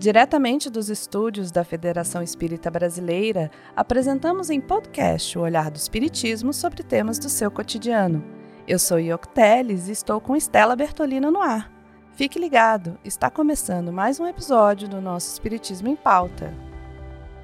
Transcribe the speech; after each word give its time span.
Diretamente 0.00 0.70
dos 0.70 0.88
estúdios 0.88 1.50
da 1.50 1.62
Federação 1.62 2.22
Espírita 2.22 2.70
Brasileira, 2.70 3.50
apresentamos 3.76 4.48
em 4.48 4.58
podcast 4.58 5.38
o 5.38 5.42
olhar 5.42 5.70
do 5.70 5.76
Espiritismo 5.76 6.54
sobre 6.54 6.82
temas 6.82 7.18
do 7.18 7.28
seu 7.28 7.50
cotidiano. 7.50 8.24
Eu 8.66 8.78
sou 8.78 8.98
Ioc 8.98 9.26
Teles 9.26 9.88
e 9.88 9.92
estou 9.92 10.18
com 10.18 10.34
Estela 10.34 10.74
Bertolina 10.74 11.30
no 11.30 11.42
ar. 11.42 11.70
Fique 12.14 12.38
ligado, 12.38 12.98
está 13.04 13.28
começando 13.28 13.92
mais 13.92 14.18
um 14.18 14.26
episódio 14.26 14.88
do 14.88 15.02
nosso 15.02 15.34
Espiritismo 15.34 15.88
em 15.88 15.96
Pauta. 15.96 16.50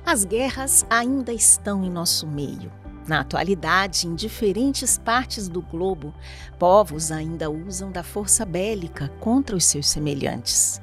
As 0.02 0.24
guerras 0.24 0.86
ainda 0.88 1.34
estão 1.34 1.84
em 1.84 1.90
nosso 1.90 2.26
meio. 2.26 2.72
Na 3.06 3.20
atualidade, 3.20 4.08
em 4.08 4.14
diferentes 4.14 4.96
partes 4.96 5.46
do 5.46 5.60
globo, 5.60 6.14
povos 6.58 7.12
ainda 7.12 7.50
usam 7.50 7.92
da 7.92 8.02
força 8.02 8.46
bélica 8.46 9.10
contra 9.20 9.54
os 9.54 9.66
seus 9.66 9.90
semelhantes. 9.90 10.80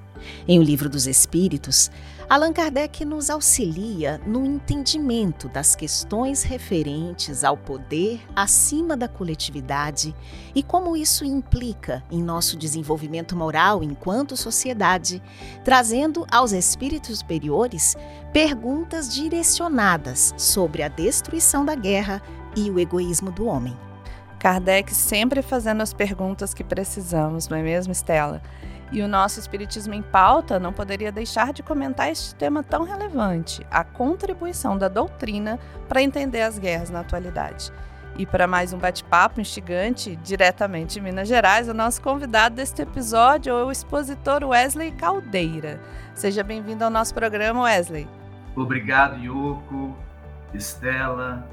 Em 0.48 0.60
O 0.60 0.64
Livro 0.64 0.90
dos 0.90 1.08
Espíritos, 1.08 1.90
Allan 2.30 2.54
Kardec 2.54 3.06
nos 3.06 3.30
auxilia 3.30 4.20
no 4.26 4.46
entendimento 4.46 5.48
das 5.50 5.76
questões 5.76 6.44
referentes 6.44 7.44
ao 7.44 7.58
poder 7.58 8.22
acima 8.36 8.96
da 8.96 9.08
coletividade 9.08 10.16
e 10.56 10.64
como 10.64 10.98
isso 10.98 11.26
implica 11.26 12.04
em 12.10 12.24
nosso 12.24 12.58
desenvolvimento 12.58 13.36
moral 13.36 13.84
enquanto 13.84 14.38
sociedade, 14.38 15.22
trazendo 15.64 16.26
aos 16.32 16.52
espíritos 16.54 17.20
superiores 17.20 17.96
perguntas 18.32 19.14
direcionadas 19.14 20.34
sobre 20.38 20.82
a 20.82 20.88
destruição 20.88 21.66
da 21.66 21.76
guerra 21.76 22.22
e 22.56 22.70
o 22.72 22.80
egoísmo 22.80 23.32
do 23.32 23.46
homem. 23.46 23.78
Kardec 24.40 24.94
sempre 24.94 25.42
fazendo 25.42 25.82
as 25.82 25.94
perguntas 25.94 26.54
que 26.54 26.64
precisamos, 26.64 27.48
não 27.48 27.58
é 27.58 27.64
mesmo, 27.64 27.94
Estela? 27.94 28.42
E 28.94 29.02
o 29.02 29.08
nosso 29.08 29.40
Espiritismo 29.40 29.96
em 29.96 30.04
Pauta 30.04 30.60
não 30.60 30.72
poderia 30.72 31.12
deixar 31.12 31.52
de 31.52 31.64
comentar 31.64 32.12
este 32.12 32.36
tema 32.36 32.62
tão 32.62 32.84
relevante, 32.84 33.66
a 33.72 33.84
contribuição 33.84 34.78
da 34.78 34.88
doutrina 34.88 35.60
para 35.90 36.04
entender 36.04 36.44
as 36.44 36.60
guerras 36.60 36.92
na 36.92 37.00
atualidade. 37.00 37.74
E 38.20 38.24
para 38.24 38.46
mais 38.46 38.72
um 38.72 38.78
bate-papo 38.78 39.42
instigante, 39.42 40.16
diretamente 40.18 40.94
de 40.94 41.02
Minas 41.02 41.28
Gerais, 41.28 41.68
o 41.68 41.74
nosso 41.74 42.04
convidado 42.04 42.56
deste 42.56 42.84
episódio 42.84 43.52
é 43.58 43.64
o 43.64 43.72
expositor 43.72 44.44
Wesley 44.44 44.92
Caldeira. 44.92 45.82
Seja 46.14 46.44
bem-vindo 46.44 46.84
ao 46.84 46.92
nosso 46.92 47.16
programa, 47.16 47.64
Wesley. 47.64 48.08
Obrigado, 48.56 49.18
Yoko, 49.18 49.98
Estela. 50.54 51.50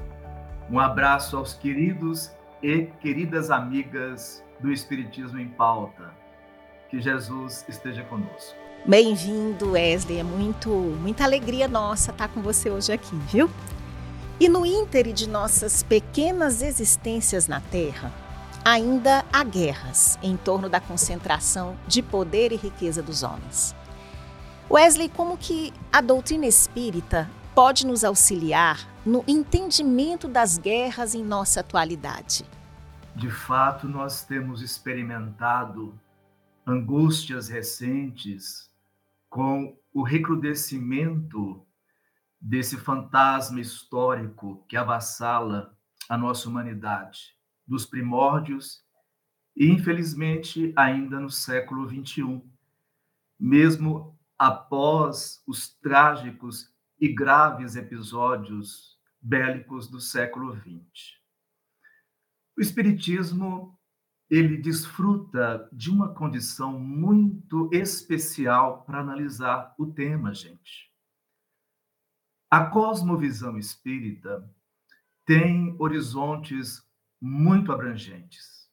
Um 0.69 0.79
abraço 0.79 1.37
aos 1.37 1.55
queridos 1.55 2.31
e 2.61 2.83
queridas 3.01 3.49
amigas 3.49 4.43
do 4.59 4.71
Espiritismo 4.71 5.39
em 5.39 5.47
Pauta. 5.47 6.20
Que 6.91 6.99
Jesus 6.99 7.63
esteja 7.69 8.03
conosco. 8.03 8.53
Bem-vindo, 8.85 9.71
Wesley. 9.71 10.19
É 10.19 10.23
muito, 10.23 10.69
muita 10.69 11.23
alegria 11.23 11.65
nossa 11.65 12.11
estar 12.11 12.27
com 12.27 12.41
você 12.41 12.69
hoje 12.69 12.91
aqui, 12.91 13.15
viu? 13.31 13.49
E 14.37 14.49
no 14.49 14.65
íntere 14.65 15.13
de 15.13 15.29
nossas 15.29 15.83
pequenas 15.83 16.61
existências 16.61 17.47
na 17.47 17.61
Terra, 17.61 18.11
ainda 18.65 19.23
há 19.31 19.41
guerras 19.41 20.19
em 20.21 20.35
torno 20.35 20.67
da 20.67 20.81
concentração 20.81 21.77
de 21.87 22.03
poder 22.03 22.51
e 22.51 22.57
riqueza 22.57 23.01
dos 23.01 23.23
homens. 23.23 23.73
Wesley, 24.69 25.07
como 25.07 25.37
que 25.37 25.71
a 25.93 26.01
doutrina 26.01 26.45
espírita 26.45 27.29
pode 27.55 27.87
nos 27.87 28.03
auxiliar 28.03 28.85
no 29.05 29.23
entendimento 29.25 30.27
das 30.27 30.57
guerras 30.57 31.15
em 31.15 31.23
nossa 31.23 31.61
atualidade? 31.61 32.43
De 33.15 33.31
fato, 33.31 33.87
nós 33.87 34.25
temos 34.25 34.61
experimentado 34.61 35.93
angústias 36.71 37.49
recentes 37.49 38.71
com 39.29 39.77
o 39.93 40.03
recrudescimento 40.03 41.65
desse 42.39 42.77
fantasma 42.77 43.59
histórico 43.59 44.65
que 44.67 44.75
avassala 44.75 45.77
a 46.09 46.17
nossa 46.17 46.49
humanidade, 46.49 47.35
dos 47.67 47.85
primórdios 47.85 48.83
e, 49.55 49.67
infelizmente, 49.67 50.73
ainda 50.75 51.19
no 51.19 51.29
século 51.29 51.87
XXI, 51.87 52.41
mesmo 53.39 54.17
após 54.37 55.43
os 55.45 55.69
trágicos 55.69 56.73
e 56.99 57.07
graves 57.07 57.75
episódios 57.75 58.97
bélicos 59.21 59.87
do 59.87 59.99
século 59.99 60.55
XX. 60.55 61.19
O 62.57 62.61
Espiritismo 62.61 63.79
ele 64.31 64.55
desfruta 64.55 65.67
de 65.73 65.89
uma 65.89 66.07
condição 66.13 66.79
muito 66.79 67.69
especial 67.73 68.81
para 68.83 69.01
analisar 69.01 69.75
o 69.77 69.85
tema, 69.85 70.33
gente. 70.33 70.89
A 72.49 72.65
cosmovisão 72.65 73.57
espírita 73.57 74.49
tem 75.25 75.75
horizontes 75.77 76.81
muito 77.19 77.73
abrangentes. 77.73 78.71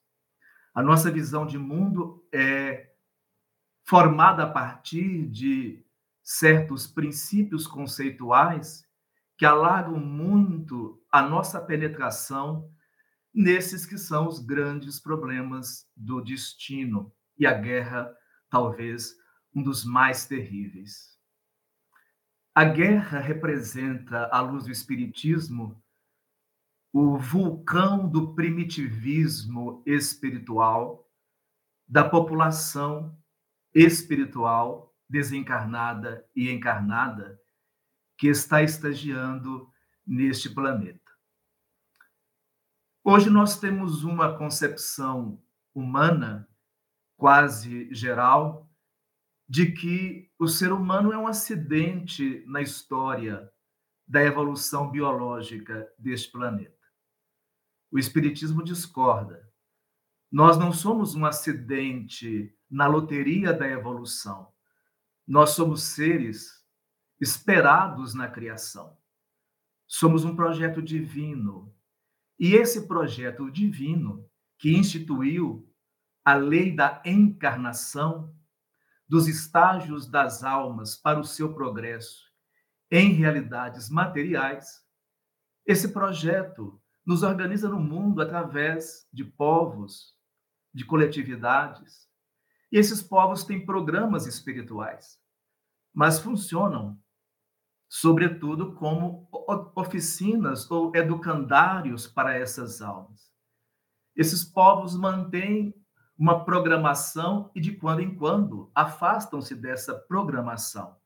A 0.73 0.81
nossa 0.81 1.11
visão 1.11 1.45
de 1.45 1.59
mundo 1.59 2.25
é 2.33 2.93
formada 3.85 4.45
a 4.45 4.51
partir 4.51 5.27
de 5.27 5.85
certos 6.23 6.87
princípios 6.87 7.67
conceituais 7.67 8.87
que 9.37 9.45
alargam 9.45 9.99
muito 9.99 11.03
a 11.11 11.21
nossa 11.21 11.61
penetração 11.61 12.71
nesses 13.35 13.87
que 13.87 13.99
são 13.99 14.27
os 14.27 14.41
grandes 14.41 14.99
problemas 15.01 15.87
do 15.97 16.21
destino 16.21 17.13
e 17.39 17.47
a 17.47 17.53
guerra, 17.53 18.13
talvez 18.51 19.15
um 19.55 19.63
dos 19.63 19.85
mais 19.85 20.27
terríveis. 20.27 21.19
A 22.55 22.65
guerra 22.65 23.21
representa, 23.21 24.29
à 24.33 24.41
luz 24.41 24.65
do 24.65 24.73
Espiritismo, 24.73 25.81
o 26.93 27.17
vulcão 27.17 28.09
do 28.09 28.35
primitivismo 28.35 29.83
espiritual 29.87 31.09
da 31.87 32.03
população 32.09 33.17
espiritual 33.75 34.95
desencarnada 35.09 36.27
e 36.35 36.51
encarnada 36.51 37.41
que 38.17 38.27
está 38.27 38.63
estagiando 38.63 39.71
neste 40.07 40.51
planeta. 40.51 41.08
Hoje 43.11 43.31
nós 43.31 43.59
temos 43.59 44.05
uma 44.05 44.37
concepção 44.37 45.43
humana 45.75 46.47
quase 47.17 47.89
geral 47.91 48.71
de 49.49 49.73
que 49.73 50.31
o 50.39 50.47
ser 50.47 50.73
humano 50.73 51.11
é 51.11 51.17
um 51.17 51.27
acidente 51.27 52.45
na 52.47 52.61
história 52.61 53.51
da 54.07 54.23
evolução 54.23 54.91
biológica 54.91 55.91
deste 55.99 56.31
planeta. 56.31 56.77
O 57.91 57.99
Espiritismo 57.99 58.63
discorda. 58.63 59.51
Nós 60.31 60.59
não 60.59 60.71
somos 60.71 61.15
um 61.15 61.25
acidente 61.25 62.55
na 62.71 62.87
loteria 62.87 63.55
da 63.55 63.67
evolução. 63.67 64.53
Nós 65.27 65.53
somos 65.53 65.83
seres 65.83 66.63
esperados 67.19 68.13
na 68.13 68.29
criação. 68.29 68.99
Somos 69.87 70.27
um 70.27 70.37
projeto 70.37 70.83
divino 70.83 71.75
e 72.39 72.55
esse 72.55 72.87
projeto 72.87 73.51
divino 73.51 74.25
que 74.59 74.77
instituiu 74.77 75.69
a 76.25 76.35
lei 76.35 76.75
da 76.75 77.03
encarnação 77.05 78.35
dos 79.09 79.27
estágios 79.27 80.07
das 80.07 80.45
almas 80.45 80.95
para 80.97 81.19
o 81.19 81.25
seu 81.25 81.55
progresso 81.55 82.29
em 82.91 83.13
realidades 83.13 83.91
materiais, 83.91 84.83
esse 85.67 85.93
projeto 85.93 86.81
nos 87.05 87.23
organiza 87.23 87.69
no 87.69 87.81
mundo 87.81 88.23
através 88.23 89.07
de 89.13 89.25
povos, 89.25 90.15
de 90.73 90.85
coletividades. 90.85 92.09
E 92.71 92.79
esses 92.79 93.03
povos 93.03 93.45
têm 93.45 93.65
programas 93.65 94.27
espirituais, 94.27 95.19
mas 95.93 96.19
funcionam 96.19 96.99
sobretudo 97.89 98.75
como 98.75 99.29
oficinas 99.75 100.71
ou 100.71 100.95
educandários 100.95 102.07
para 102.07 102.37
essas 102.37 102.83
almas. 102.83 103.33
Esses 104.15 104.45
povos 104.45 104.97
mantêm 104.97 105.75
uma 106.19 106.45
programação 106.45 107.51
e, 107.55 107.61
de 107.61 107.73
quando 107.73 108.01
em 108.01 108.15
quando, 108.15 108.71
afastam-se 108.75 109.55
dessa 109.55 109.95
programação. 109.95 110.97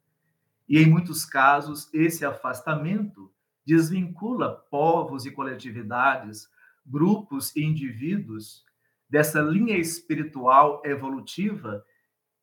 E, 0.69 0.79
em 0.79 0.89
muitos 0.89 1.25
casos, 1.25 1.93
esse 1.93 2.25
afastamento 2.25 3.31
desvincula 3.65 4.51
povos 4.71 5.27
e 5.27 5.31
coletividades, 5.31 6.49
grupos 6.85 7.55
e 7.55 7.63
indivíduos 7.63 8.65
dessa 9.09 9.41
linha 9.41 9.77
espiritual 9.77 10.81
evolutiva 10.85 11.85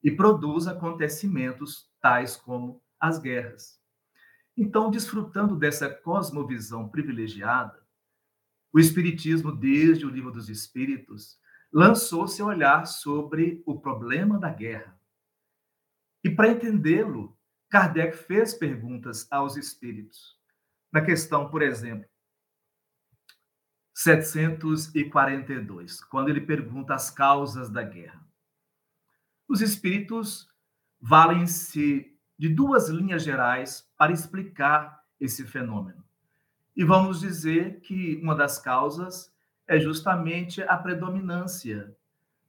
e 0.04 0.12
produz 0.12 0.68
acontecimentos 0.68 1.90
tais 2.00 2.38
como 2.38 2.82
as 3.00 3.18
guerras. 3.20 3.79
Então, 4.62 4.92
desfrutando 4.92 5.56
dessa 5.56 5.90
cosmovisão 5.90 6.90
privilegiada, 6.90 7.82
o 8.74 8.80
Espiritismo, 8.80 9.54
desde 9.54 10.06
o 10.06 10.10
Livro 10.10 10.34
dos 10.34 10.50
Espíritos, 10.50 11.40
lançou 11.72 12.28
seu 12.28 12.48
olhar 12.48 12.86
sobre 12.86 13.64
o 13.66 13.80
problema 13.80 14.38
da 14.38 14.50
guerra. 14.50 15.00
E 16.22 16.30
para 16.30 16.50
entendê-lo, 16.50 17.40
Kardec 17.70 18.18
fez 18.18 18.54
perguntas 18.54 19.26
aos 19.32 19.56
espíritos. 19.56 20.38
Na 20.92 21.02
questão, 21.02 21.50
por 21.50 21.62
exemplo, 21.62 22.10
742, 23.94 26.04
quando 26.04 26.28
ele 26.28 26.42
pergunta 26.42 26.94
as 26.94 27.10
causas 27.10 27.70
da 27.70 27.84
guerra. 27.84 28.28
Os 29.48 29.62
espíritos 29.62 30.50
valem-se 31.00 32.14
de 32.38 32.50
duas 32.50 32.90
linhas 32.90 33.24
gerais 33.24 33.89
para 34.00 34.14
explicar 34.14 35.04
esse 35.20 35.46
fenômeno. 35.46 36.02
E 36.74 36.86
vamos 36.86 37.20
dizer 37.20 37.82
que 37.82 38.18
uma 38.24 38.34
das 38.34 38.58
causas 38.58 39.30
é 39.68 39.78
justamente 39.78 40.62
a 40.64 40.78
predominância 40.78 41.94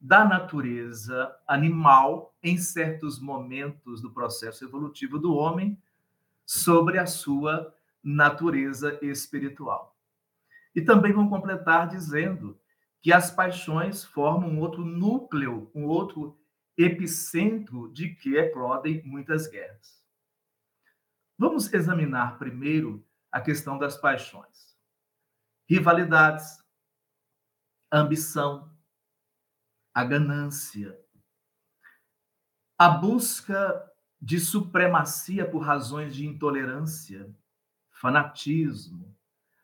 da 0.00 0.25
natureza 0.25 1.35
animal 1.49 2.32
em 2.41 2.56
certos 2.56 3.19
momentos 3.19 4.00
do 4.00 4.12
processo 4.12 4.64
evolutivo 4.64 5.19
do 5.19 5.35
homem 5.35 5.76
sobre 6.47 6.99
a 6.99 7.06
sua 7.06 7.75
natureza 8.00 8.96
espiritual. 9.03 9.96
E 10.73 10.81
também 10.81 11.12
vão 11.12 11.29
completar 11.29 11.88
dizendo 11.88 12.56
que 13.03 13.12
as 13.12 13.32
paixões 13.32 14.05
formam 14.05 14.50
um 14.50 14.61
outro 14.61 14.85
núcleo, 14.85 15.69
um 15.75 15.85
outro 15.87 16.38
epicentro 16.79 17.93
de 17.93 18.11
que 18.11 18.37
eclodem 18.37 19.03
muitas 19.05 19.49
guerras. 19.49 20.00
Vamos 21.41 21.73
examinar 21.73 22.37
primeiro 22.37 23.03
a 23.33 23.41
questão 23.41 23.79
das 23.79 23.97
paixões. 23.97 24.77
Rivalidades, 25.67 26.63
ambição, 27.91 28.71
a 29.95 30.05
ganância, 30.05 31.01
a 32.77 32.91
busca 32.91 33.91
de 34.21 34.39
supremacia 34.39 35.51
por 35.51 35.61
razões 35.61 36.15
de 36.15 36.27
intolerância, 36.27 37.35
fanatismo, 37.91 39.17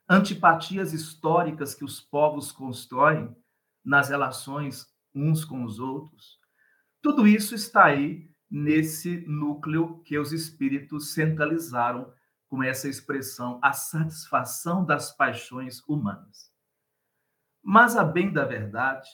antipatias 0.09 0.95
históricas 0.95 1.75
que 1.75 1.85
os 1.85 2.01
povos 2.01 2.51
constroem 2.51 3.37
nas 3.85 4.09
relações 4.09 4.91
uns 5.15 5.45
com 5.45 5.63
os 5.63 5.79
outros. 5.79 6.41
Tudo 7.03 7.29
isso 7.29 7.55
está 7.55 7.85
aí 7.85 8.26
nesse 8.51 9.19
núcleo 9.27 10.01
que 10.03 10.19
os 10.19 10.33
espíritos 10.33 11.13
centralizaram 11.13 12.13
com 12.49 12.63
essa 12.63 12.89
expressão, 12.89 13.59
a 13.63 13.73
satisfação 13.73 14.85
das 14.85 15.15
paixões 15.15 15.83
humanas. 15.89 16.53
Mas, 17.63 17.97
a 17.97 18.05
bem 18.05 18.33
da 18.33 18.45
verdade, 18.45 19.09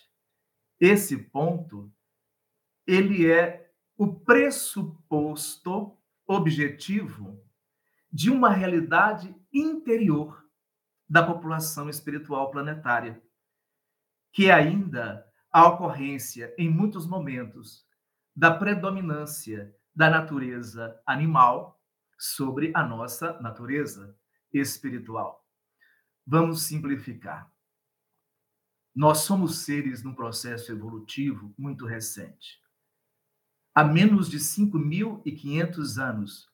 esse 0.79 1.17
ponto, 1.17 1.90
ele 2.87 3.31
é 3.31 3.73
o 3.96 4.14
pressuposto 4.14 5.96
objetivo 6.26 7.43
de 8.12 8.31
uma 8.31 8.50
realidade 8.50 9.35
interior 9.52 10.46
da 11.08 11.23
população 11.23 11.88
espiritual 11.88 12.50
planetária, 12.50 13.23
que 14.32 14.50
é 14.50 14.52
ainda 14.52 15.26
a 15.50 15.67
ocorrência, 15.69 16.55
em 16.58 16.69
muitos 16.69 17.06
momentos, 17.06 17.87
da 18.34 18.50
predominância 18.50 19.75
da 19.94 20.08
natureza 20.08 21.00
animal 21.06 21.81
sobre 22.19 22.73
a 22.75 22.82
nossa 22.82 23.38
natureza 23.40 24.17
espiritual. 24.52 25.46
Vamos 26.26 26.62
simplificar. 26.62 27.52
Nós 28.94 29.19
somos 29.19 29.61
seres 29.61 30.02
num 30.02 30.14
processo 30.14 30.70
evolutivo 30.70 31.55
muito 31.58 31.87
recente. 31.87 32.61
Há 33.75 33.82
menos 33.84 34.29
de 34.29 34.38
5.500 34.38 35.99
anos, 35.99 36.50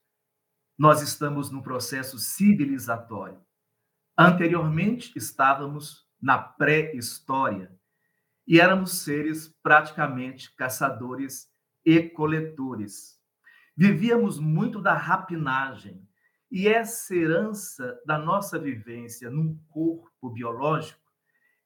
nós 0.78 1.02
estamos 1.02 1.50
num 1.50 1.60
processo 1.60 2.18
civilizatório. 2.18 3.44
Anteriormente, 4.16 5.12
estávamos 5.16 6.08
na 6.20 6.38
pré-história 6.38 7.76
e 8.46 8.60
éramos 8.60 9.02
seres 9.02 9.48
praticamente 9.62 10.54
caçadores 10.54 11.48
e 11.88 12.02
coletores. 12.02 13.18
Vivíamos 13.74 14.38
muito 14.38 14.82
da 14.82 14.92
rapinagem 14.92 16.06
e 16.50 16.68
essa 16.68 17.14
herança 17.14 17.98
da 18.04 18.18
nossa 18.18 18.58
vivência 18.58 19.30
num 19.30 19.58
corpo 19.70 20.28
biológico 20.28 21.00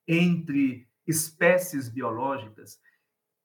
entre 0.06 0.88
espécies 1.04 1.88
biológicas 1.88 2.80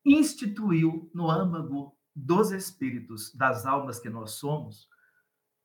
instituiu 0.05 1.09
no 1.15 1.31
âmago 1.31 1.97
dos 2.15 2.51
espíritos, 2.51 3.33
das 3.33 3.65
almas 3.65 3.99
que 3.99 4.09
nós 4.09 4.33
somos, 4.33 4.87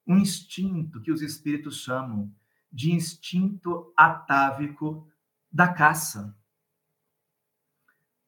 um 0.07 0.17
instinto 0.17 1.03
que 1.03 1.13
os 1.13 1.21
espíritos 1.21 1.83
chamam 1.83 2.35
de 2.73 2.91
instinto 2.91 3.93
atávico 3.95 5.07
da 5.53 5.69
caça. 5.69 6.35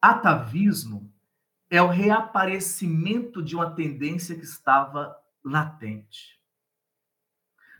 Atavismo 0.03 1.14
é 1.71 1.83
o 1.83 1.89
reaparecimento 1.89 3.43
de 3.43 3.55
uma 3.55 3.75
tendência 3.75 4.37
que 4.37 4.45
estava 4.45 5.17
latente. 5.45 6.41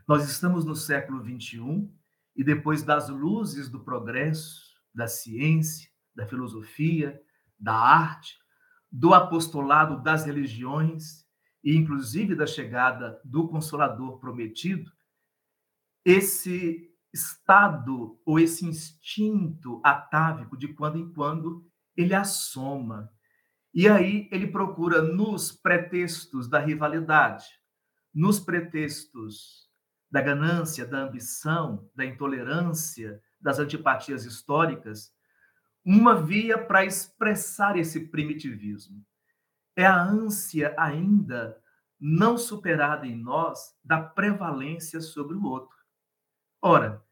Nós 0.07 0.29
estamos 0.29 0.65
no 0.65 0.77
século 0.77 1.25
XXI 1.25 1.91
e 2.37 2.45
depois 2.45 2.83
das 2.83 3.09
luzes 3.09 3.69
do 3.69 3.81
progresso, 3.81 4.75
da 4.95 5.07
ciência, 5.07 5.89
da 6.15 6.27
filosofia, 6.27 7.21
da 7.59 7.75
arte, 7.75 8.39
do 8.91 9.15
apostolado 9.15 10.03
das 10.03 10.25
religiões 10.25 11.25
e 11.63 11.75
inclusive 11.75 12.35
da 12.35 12.47
chegada 12.47 13.21
do 13.25 13.49
consolador 13.49 14.19
prometido, 14.19 14.93
esse 16.05 16.95
estado 17.13 18.21
ou 18.27 18.39
esse 18.39 18.67
instinto 18.67 19.81
atávico 19.83 20.57
de 20.57 20.69
quando 20.69 20.99
em 20.99 21.11
quando 21.13 21.67
ele 21.97 22.13
assoma. 22.13 23.11
E 23.75 23.89
aí 23.89 24.29
ele 24.31 24.47
procura 24.47 25.03
nos 25.03 25.51
pretextos 25.51 26.49
da 26.49 26.61
rivalidade, 26.61 27.45
nos 28.15 28.39
pretextos 28.39 29.69
da 30.09 30.21
ganância, 30.21 30.87
da 30.87 30.99
ambição, 30.99 31.91
da 31.93 32.05
intolerância, 32.05 33.21
das 33.41 33.59
antipatias 33.59 34.25
históricas, 34.25 35.13
uma 35.85 36.15
via 36.15 36.57
para 36.57 36.85
expressar 36.85 37.77
esse 37.77 38.09
primitivismo. 38.09 39.05
É 39.75 39.85
a 39.85 40.01
ânsia 40.01 40.73
ainda 40.79 41.61
não 41.99 42.39
superada 42.39 43.07
em 43.07 43.17
nós 43.17 43.77
da 43.83 44.01
prevalência 44.01 45.01
sobre 45.01 45.35
o 45.35 45.45
outro. 45.45 45.77
Ora, 46.63 47.05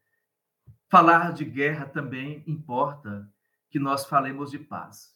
falar 0.89 1.33
de 1.33 1.43
guerra 1.43 1.85
também 1.85 2.41
importa 2.47 3.29
que 3.69 3.79
nós 3.79 4.05
falemos 4.05 4.49
de 4.49 4.59
paz. 4.59 5.12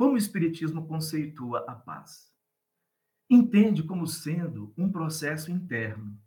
Como 0.00 0.14
o 0.14 0.16
Espiritismo 0.16 0.86
conceitua 0.86 1.62
a 1.68 1.74
paz? 1.74 2.32
Entende 3.28 3.82
como 3.82 4.06
sendo 4.06 4.72
um 4.74 4.90
processo 4.90 5.52
interno 5.52 6.18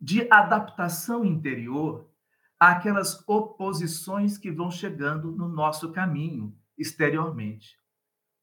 de 0.00 0.26
adaptação 0.28 1.24
interior 1.24 2.10
àquelas 2.58 3.22
oposições 3.28 4.36
que 4.36 4.50
vão 4.50 4.68
chegando 4.68 5.30
no 5.30 5.46
nosso 5.46 5.92
caminho 5.92 6.58
exteriormente. 6.76 7.78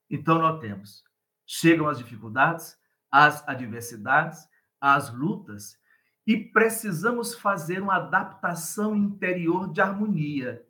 Então, 0.10 0.39
notemos: 0.39 1.03
chegam 1.46 1.89
as 1.89 1.98
dificuldades, 1.98 2.77
as 3.12 3.46
adversidades, 3.46 4.48
as 4.79 5.13
lutas, 5.13 5.77
e 6.25 6.38
precisamos 6.38 7.36
fazer 7.36 7.81
uma 7.81 7.98
adaptação 7.98 8.96
interior 8.96 9.69
de 9.69 9.81
harmonia. 9.81 10.65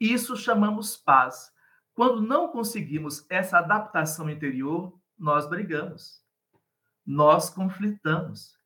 Isso 0.00 0.36
chamamos 0.36 0.96
paz. 0.96 1.53
Quando 1.94 2.20
não 2.20 2.48
conseguimos 2.48 3.24
essa 3.30 3.58
adaptação 3.58 4.28
interior, 4.28 4.98
nós 5.16 5.48
brigamos, 5.48 6.22
nós 7.06 7.48
conflitamos. 7.48 8.58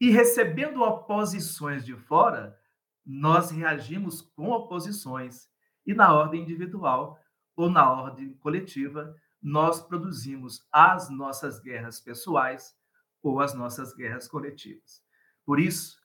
E 0.00 0.10
recebendo 0.10 0.82
oposições 0.82 1.84
de 1.84 1.94
fora, 1.94 2.58
nós 3.04 3.50
reagimos 3.50 4.22
com 4.22 4.50
oposições. 4.50 5.48
E 5.86 5.92
na 5.92 6.14
ordem 6.14 6.42
individual 6.42 7.20
ou 7.54 7.68
na 7.70 7.90
ordem 7.90 8.32
coletiva, 8.38 9.14
nós 9.42 9.82
produzimos 9.82 10.66
as 10.72 11.10
nossas 11.10 11.60
guerras 11.60 12.00
pessoais 12.00 12.74
ou 13.22 13.40
as 13.40 13.52
nossas 13.52 13.94
guerras 13.94 14.26
coletivas. 14.26 15.02
Por 15.44 15.60
isso 15.60 15.98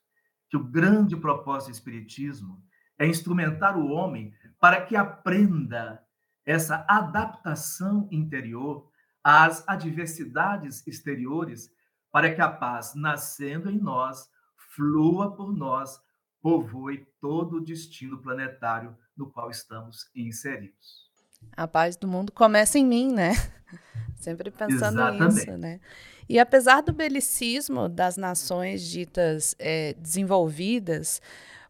que 0.49 0.57
o 0.57 0.63
grande 0.63 1.15
propósito 1.15 1.69
do 1.69 1.75
Espiritismo 1.75 2.61
é 2.97 3.07
instrumentar 3.07 3.77
o 3.77 3.87
homem 3.87 4.33
para 4.59 4.85
que 4.85 4.95
aprenda 4.95 6.05
essa 6.50 6.84
adaptação 6.89 8.08
interior 8.12 8.89
às 9.24 9.63
adversidades 9.68 10.86
exteriores, 10.88 11.70
para 12.12 12.34
que 12.34 12.41
a 12.41 12.50
paz, 12.50 12.94
nascendo 12.96 13.70
em 13.70 13.77
nós, 13.77 14.27
flua 14.75 15.36
por 15.36 15.56
nós, 15.56 16.00
povoe 16.41 17.06
todo 17.22 17.58
o 17.58 17.63
destino 17.63 18.20
planetário 18.20 18.98
no 19.15 19.29
qual 19.29 19.51
estamos 19.51 20.10
inseridos. 20.15 21.08
A 21.56 21.68
paz 21.68 21.96
do 21.96 22.08
mundo 22.08 22.32
começa 22.32 22.79
em 22.79 22.86
mim, 22.86 23.13
né? 23.13 23.34
Sempre 24.18 24.50
pensando 24.50 25.00
Exatamente. 25.00 25.36
nisso, 25.36 25.58
né? 25.58 25.79
E 26.27 26.39
apesar 26.39 26.82
do 26.82 26.91
belicismo 26.91 27.88
das 27.88 28.18
nações 28.18 28.82
ditas 28.82 29.56
é, 29.60 29.94
desenvolvidas, 29.94 31.22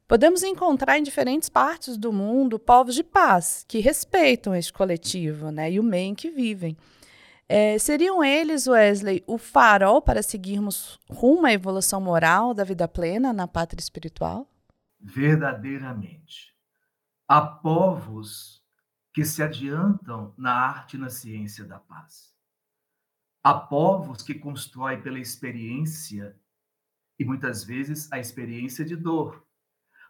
podemos 0.09 0.41
encontrar 0.41 0.97
em 0.97 1.03
diferentes 1.03 1.49
partes 1.49 1.95
do 1.95 2.11
mundo 2.11 2.57
povos 2.57 2.95
de 2.95 3.03
paz 3.03 3.63
que 3.67 3.77
respeitam 3.77 4.55
este 4.55 4.73
coletivo 4.73 5.51
né, 5.51 5.71
e 5.71 5.79
o 5.79 5.83
meio 5.83 6.09
em 6.09 6.15
que 6.15 6.31
vivem. 6.31 6.75
É, 7.47 7.77
seriam 7.77 8.23
eles, 8.23 8.65
Wesley, 8.67 9.23
o 9.27 9.37
farol 9.37 10.01
para 10.01 10.23
seguirmos 10.23 10.99
rumo 11.07 11.45
à 11.45 11.53
evolução 11.53 12.01
moral 12.01 12.55
da 12.55 12.63
vida 12.63 12.87
plena 12.87 13.31
na 13.31 13.47
pátria 13.47 13.79
espiritual? 13.79 14.51
Verdadeiramente. 14.99 16.55
Há 17.27 17.41
povos 17.41 18.63
que 19.13 19.23
se 19.23 19.43
adiantam 19.43 20.33
na 20.35 20.51
arte 20.51 20.95
e 20.95 20.99
na 20.99 21.11
ciência 21.11 21.63
da 21.63 21.77
paz. 21.77 22.33
Há 23.43 23.53
povos 23.53 24.23
que 24.23 24.33
constroem 24.33 25.01
pela 25.01 25.19
experiência, 25.19 26.35
e 27.19 27.23
muitas 27.23 27.63
vezes 27.63 28.11
a 28.11 28.19
experiência 28.19 28.83
de 28.83 28.95
dor, 28.95 29.47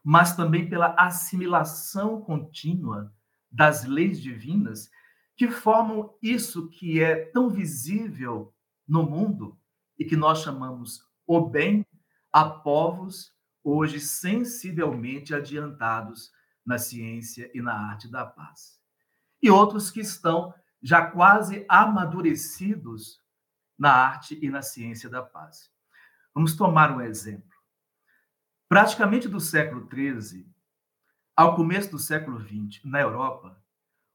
mas 0.04 0.36
também 0.36 0.70
pela 0.70 0.96
assimilação 0.98 2.22
contínua 2.22 3.14
das 3.52 3.86
leis 3.86 4.22
divinas 4.22 4.90
que 5.36 5.50
formam 5.50 6.14
isso 6.22 6.70
que 6.70 7.02
é 7.02 7.26
tão 7.32 7.50
visível 7.50 8.54
no 8.88 9.04
mundo 9.04 9.58
e 9.98 10.06
que 10.06 10.16
nós 10.16 10.40
chamamos 10.42 11.06
o 11.26 11.42
bem 11.42 11.86
a 12.32 12.46
povos 12.46 13.34
hoje 13.64 14.00
sensivelmente 14.00 15.34
adiantados 15.34 16.32
na 16.66 16.78
ciência 16.78 17.50
e 17.54 17.62
na 17.62 17.74
arte 17.74 18.10
da 18.10 18.26
paz. 18.26 18.80
E 19.42 19.50
outros 19.50 19.90
que 19.90 20.02
estão 20.02 20.54
já 20.82 21.06
quase 21.06 21.66
amadurecidos 21.68 23.22
na 23.78 23.92
arte 23.92 24.38
e 24.42 24.50
na 24.50 24.62
ciência 24.62 25.10
da 25.10 25.22
paz. 25.22 25.72
Vamos 26.34 26.56
tomar 26.56 26.92
um 26.92 27.02
exemplo. 27.02 27.49
Praticamente 28.70 29.28
do 29.28 29.40
século 29.40 29.90
XIII 29.92 30.46
ao 31.36 31.56
começo 31.56 31.90
do 31.90 31.98
século 31.98 32.40
XX, 32.40 32.84
na 32.86 33.02
Europa, 33.02 33.60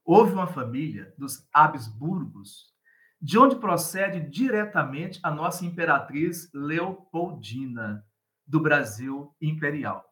houve 0.01 0.31
uma 0.31 0.47
família 0.47 1.13
dos 1.17 1.45
Habsburgos, 1.53 2.73
de 3.21 3.37
onde 3.37 3.57
procede 3.57 4.21
diretamente 4.21 5.19
a 5.21 5.29
nossa 5.29 5.65
imperatriz 5.65 6.49
Leopoldina, 6.53 8.07
do 8.47 8.61
Brasil 8.61 9.35
imperial. 9.41 10.09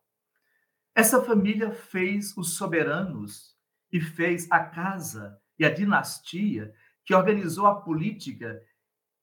Essa 0.93 1.23
família 1.23 1.71
fez 1.71 2.35
os 2.35 2.57
soberanos 2.57 3.55
e 3.93 4.01
fez 4.01 4.51
a 4.51 4.59
casa 4.59 5.39
e 5.57 5.63
a 5.63 5.73
dinastia 5.73 6.75
que 7.05 7.15
organizou 7.15 7.65
a 7.65 7.79
política 7.79 8.61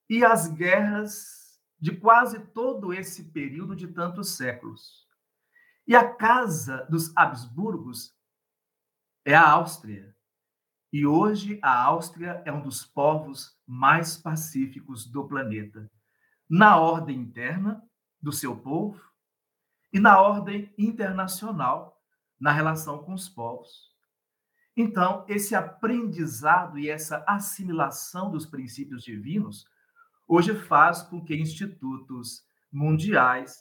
e 0.09 0.25
as 0.25 0.49
guerras 0.49 1.61
de 1.79 1.95
quase 1.95 2.41
todo 2.55 2.95
esse 2.95 3.25
período 3.33 3.77
de 3.77 3.87
tantos 3.87 4.31
séculos. 4.39 5.10
E 5.90 5.97
a 5.97 6.09
casa 6.09 6.87
dos 6.88 7.12
Habsburgos 7.16 8.14
é 9.25 9.35
a 9.35 9.50
Áustria. 9.50 10.14
E 10.92 11.04
hoje 11.04 11.59
a 11.61 11.82
Áustria 11.82 12.40
é 12.44 12.52
um 12.52 12.62
dos 12.62 12.87
povos 12.87 13.59
mais 13.66 14.16
pacíficos 14.16 15.04
do 15.04 15.26
planeta, 15.26 15.90
na 16.49 16.78
ordem 16.78 17.18
interna 17.18 17.82
do 18.23 18.30
seu 18.30 18.56
povo 18.56 19.02
e 19.92 19.99
na 19.99 20.20
ordem 20.23 20.73
internacional, 20.78 22.00
na 22.38 22.52
relação 22.52 23.02
com 23.02 23.12
os 23.12 23.28
povos. 23.28 23.92
Então, 24.76 25.25
esse 25.26 25.56
aprendizado 25.56 26.78
e 26.78 26.88
essa 26.88 27.25
assimilação 27.26 28.30
dos 28.30 28.47
princípios 28.47 29.02
divinos 29.02 29.66
hoje 30.28 30.54
faz 30.54 31.02
com 31.02 31.20
que 31.20 31.35
institutos 31.35 32.44
mundiais 32.70 33.59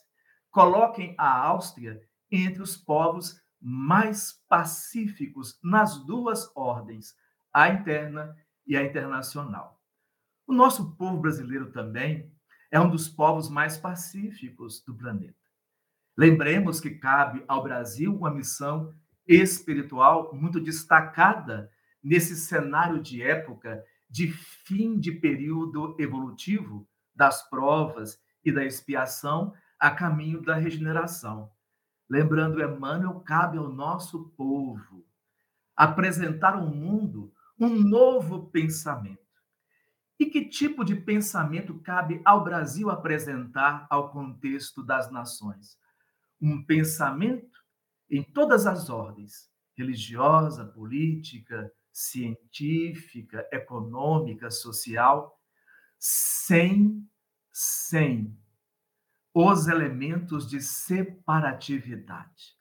coloquem 0.52 1.16
a 1.18 1.48
Áustria 1.48 2.08
entre 2.32 2.62
os 2.62 2.78
povos 2.78 3.42
mais 3.62 4.34
pacíficos 4.48 5.60
nas 5.64 6.04
duas 6.06 6.52
ordens, 6.56 7.16
a 7.54 7.70
interna 7.70 8.36
e 8.66 8.78
a 8.78 8.84
internacional. 8.84 9.82
O 10.48 10.54
nosso 10.54 10.96
povo 10.96 11.20
brasileiro 11.20 11.72
também 11.72 12.32
é 12.72 12.80
um 12.80 12.90
dos 12.90 13.08
povos 13.08 13.50
mais 13.50 13.78
pacíficos 13.78 14.82
do 14.84 14.96
planeta. 14.96 15.36
Lembremos 16.18 16.80
que 16.80 16.92
cabe 16.92 17.44
ao 17.48 17.64
Brasil 17.64 18.16
uma 18.16 18.32
missão 18.32 18.94
espiritual 19.28 20.34
muito 20.34 20.60
destacada 20.60 21.72
nesse 22.04 22.36
cenário 22.36 23.02
de 23.02 23.22
época 23.22 23.84
de 24.10 24.32
fim 24.32 25.00
de 25.00 25.12
período 25.12 25.96
evolutivo 26.00 26.88
das 27.16 27.48
provas 27.50 28.20
e 28.44 28.52
da 28.52 28.66
expiação 28.66 29.54
a 29.80 29.92
caminho 29.92 30.42
da 30.42 30.56
regeneração. 30.56 31.52
Lembrando 32.10 32.62
Emmanuel, 32.62 33.20
cabe 33.20 33.58
ao 33.58 33.70
nosso 33.70 34.30
povo 34.30 35.06
apresentar 35.76 36.56
ao 36.56 36.66
mundo 36.66 37.32
um 37.58 37.70
novo 37.70 38.50
pensamento. 38.50 39.20
E 40.20 40.26
que 40.26 40.50
tipo 40.50 40.84
de 40.84 40.96
pensamento 40.96 41.80
cabe 41.80 42.22
ao 42.26 42.44
Brasil 42.44 42.90
apresentar 42.90 43.88
ao 43.90 44.12
contexto 44.12 44.84
das 44.84 45.12
nações? 45.12 45.78
Um 46.42 46.66
pensamento 46.66 47.60
em 48.10 48.24
todas 48.24 48.66
as 48.66 48.90
ordens, 48.90 49.50
religiosa, 49.78 50.66
política, 50.66 51.72
científica, 51.94 53.48
econômica, 53.52 54.50
social, 54.50 55.40
sem, 55.98 57.08
sem 57.54 58.36
os 59.34 59.68
elementos 59.68 60.48
de 60.48 60.62
separatividade. 60.62 62.58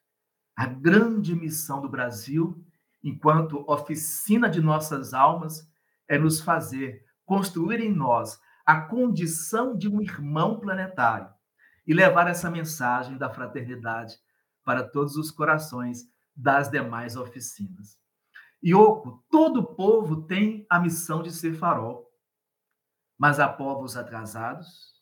A 0.57 0.67
grande 0.67 1.35
missão 1.35 1.81
do 1.81 1.89
Brasil, 1.89 2.65
enquanto 3.03 3.65
oficina 3.71 4.51
de 4.51 4.61
nossas 4.61 5.15
almas, 5.15 5.67
é 6.07 6.19
nos 6.19 6.41
fazer 6.41 7.07
construir 7.25 7.81
em 7.81 7.95
nós 7.95 8.41
a 8.65 8.81
condição 8.81 9.77
de 9.77 9.89
um 9.89 10.01
irmão 10.01 10.59
planetário 10.59 11.29
e 11.87 11.95
levar 11.95 12.27
essa 12.27 12.51
mensagem 12.51 13.17
da 13.17 13.31
fraternidade 13.31 14.17
para 14.65 14.83
todos 14.83 15.17
os 15.17 15.31
corações 15.31 16.05
das 16.35 16.71
demais 16.71 17.17
oficinas. 17.17 17.99
Ioco, 18.65 19.25
todo 19.31 19.75
povo 19.75 20.23
tem 20.23 20.67
a 20.69 20.81
missão 20.81 21.23
de 21.23 21.31
ser 21.31 21.55
farol, 21.55 22.07
mas 23.17 23.39
há 23.39 23.49
povos 23.49 23.97
atrasados 23.97 24.98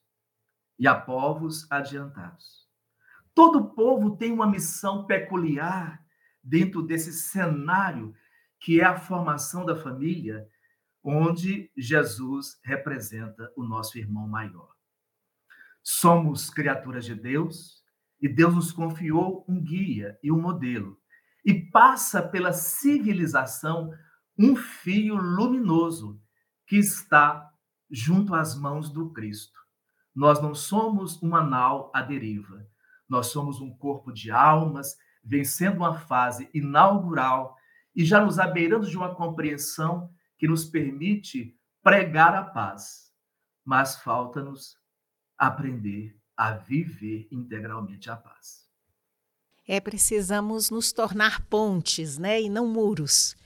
e 0.78 0.86
há 0.86 0.94
povos 0.94 1.70
adiantados. 1.70 2.66
Todo 3.34 3.74
povo 3.74 4.16
tem 4.16 4.32
uma 4.32 4.46
missão 4.46 5.06
peculiar 5.06 6.02
dentro 6.42 6.82
desse 6.82 7.12
cenário 7.12 8.14
que 8.60 8.80
é 8.80 8.84
a 8.84 8.98
formação 8.98 9.64
da 9.64 9.76
família, 9.76 10.48
onde 11.02 11.70
Jesus 11.76 12.58
representa 12.64 13.52
o 13.56 13.62
nosso 13.62 13.98
irmão 13.98 14.26
maior. 14.26 14.70
Somos 15.82 16.50
criaturas 16.50 17.04
de 17.04 17.14
Deus, 17.14 17.84
e 18.20 18.28
Deus 18.28 18.54
nos 18.54 18.72
confiou 18.72 19.44
um 19.48 19.62
guia 19.62 20.18
e 20.22 20.32
um 20.32 20.40
modelo. 20.40 20.98
E 21.44 21.54
passa 21.70 22.22
pela 22.22 22.52
civilização 22.52 23.92
um 24.38 24.56
fio 24.56 25.14
luminoso 25.14 26.20
que 26.66 26.76
está 26.76 27.48
junto 27.90 28.34
às 28.34 28.58
mãos 28.58 28.90
do 28.90 29.12
Cristo. 29.12 29.58
Nós 30.16 30.40
não 30.40 30.54
somos 30.54 31.20
uma 31.20 31.44
nau 31.44 31.92
à 31.94 32.00
deriva. 32.00 32.66
Nós 33.06 33.26
somos 33.26 33.60
um 33.60 33.70
corpo 33.70 34.10
de 34.10 34.30
almas 34.30 34.96
vencendo 35.22 35.76
uma 35.76 35.98
fase 35.98 36.48
inaugural 36.54 37.54
e 37.94 38.02
já 38.02 38.24
nos 38.24 38.38
abeirando 38.38 38.88
de 38.88 38.96
uma 38.96 39.14
compreensão 39.14 40.10
que 40.38 40.48
nos 40.48 40.64
permite 40.64 41.54
pregar 41.82 42.34
a 42.34 42.42
paz. 42.42 43.12
Mas 43.62 43.96
falta-nos 43.96 44.78
aprender 45.36 46.18
a 46.34 46.52
viver 46.52 47.28
integralmente 47.30 48.10
a 48.10 48.16
paz. 48.16 48.66
É, 49.68 49.80
precisamos 49.80 50.70
nos 50.70 50.92
tornar 50.92 51.42
pontes, 51.42 52.16
né, 52.16 52.40
e 52.40 52.48
não 52.48 52.66
muros. 52.66 53.36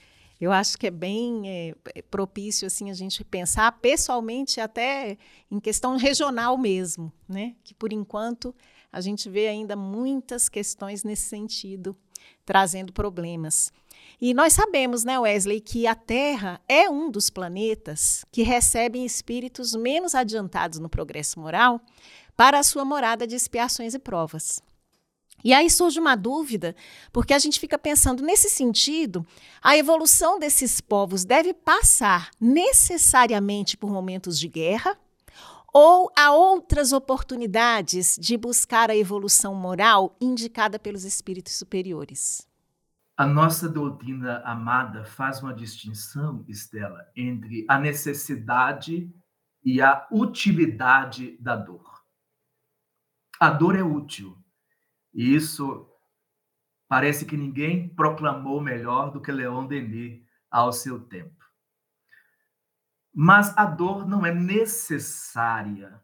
Eu 0.41 0.51
acho 0.51 0.75
que 0.75 0.87
é 0.87 0.91
bem 0.91 1.43
é, 1.47 1.75
propício 2.09 2.65
assim 2.65 2.89
a 2.89 2.95
gente 2.95 3.23
pensar 3.23 3.71
pessoalmente 3.73 4.59
até 4.59 5.15
em 5.51 5.59
questão 5.59 5.97
regional 5.97 6.57
mesmo, 6.57 7.13
né? 7.29 7.55
Que 7.63 7.75
por 7.75 7.93
enquanto 7.93 8.53
a 8.91 8.99
gente 8.99 9.29
vê 9.29 9.47
ainda 9.47 9.75
muitas 9.75 10.49
questões 10.49 11.03
nesse 11.03 11.29
sentido 11.29 11.95
trazendo 12.43 12.91
problemas. 12.91 13.71
E 14.19 14.33
nós 14.33 14.53
sabemos, 14.53 15.03
né, 15.03 15.19
Wesley, 15.19 15.61
que 15.61 15.85
a 15.85 15.95
Terra 15.95 16.59
é 16.67 16.89
um 16.89 17.09
dos 17.09 17.29
planetas 17.29 18.25
que 18.31 18.41
recebem 18.41 19.05
espíritos 19.05 19.75
menos 19.75 20.15
adiantados 20.15 20.79
no 20.79 20.89
progresso 20.89 21.39
moral, 21.39 21.79
para 22.35 22.59
a 22.59 22.63
sua 22.63 22.83
morada 22.83 23.27
de 23.27 23.35
expiações 23.35 23.93
e 23.93 23.99
provas. 23.99 24.61
E 25.43 25.53
aí 25.53 25.69
surge 25.69 25.99
uma 25.99 26.15
dúvida, 26.15 26.75
porque 27.11 27.33
a 27.33 27.39
gente 27.39 27.59
fica 27.59 27.77
pensando 27.77 28.23
nesse 28.23 28.49
sentido, 28.49 29.25
a 29.61 29.75
evolução 29.77 30.39
desses 30.39 30.79
povos 30.81 31.25
deve 31.25 31.53
passar 31.53 32.29
necessariamente 32.39 33.77
por 33.77 33.89
momentos 33.89 34.37
de 34.39 34.47
guerra 34.47 34.97
ou 35.73 36.11
há 36.17 36.31
outras 36.31 36.91
oportunidades 36.91 38.17
de 38.19 38.35
buscar 38.35 38.89
a 38.89 38.95
evolução 38.95 39.55
moral 39.55 40.17
indicada 40.19 40.77
pelos 40.77 41.05
espíritos 41.05 41.55
superiores? 41.55 42.47
A 43.15 43.25
nossa 43.25 43.69
doutrina 43.69 44.41
amada 44.43 45.05
faz 45.05 45.41
uma 45.41 45.53
distinção, 45.53 46.43
Estela, 46.47 47.05
entre 47.15 47.65
a 47.69 47.79
necessidade 47.79 49.13
e 49.63 49.81
a 49.81 50.07
utilidade 50.11 51.37
da 51.39 51.55
dor. 51.55 52.01
A 53.39 53.49
dor 53.49 53.75
é 53.75 53.83
útil, 53.83 54.37
e 55.13 55.35
isso 55.35 55.87
parece 56.87 57.25
que 57.25 57.37
ninguém 57.37 57.89
proclamou 57.89 58.61
melhor 58.61 59.11
do 59.11 59.21
que 59.21 59.31
Leon 59.31 59.65
Denis 59.65 60.21
ao 60.49 60.71
seu 60.73 60.99
tempo. 60.99 61.45
Mas 63.13 63.55
a 63.57 63.65
dor 63.65 64.07
não 64.07 64.25
é 64.25 64.33
necessária. 64.33 66.01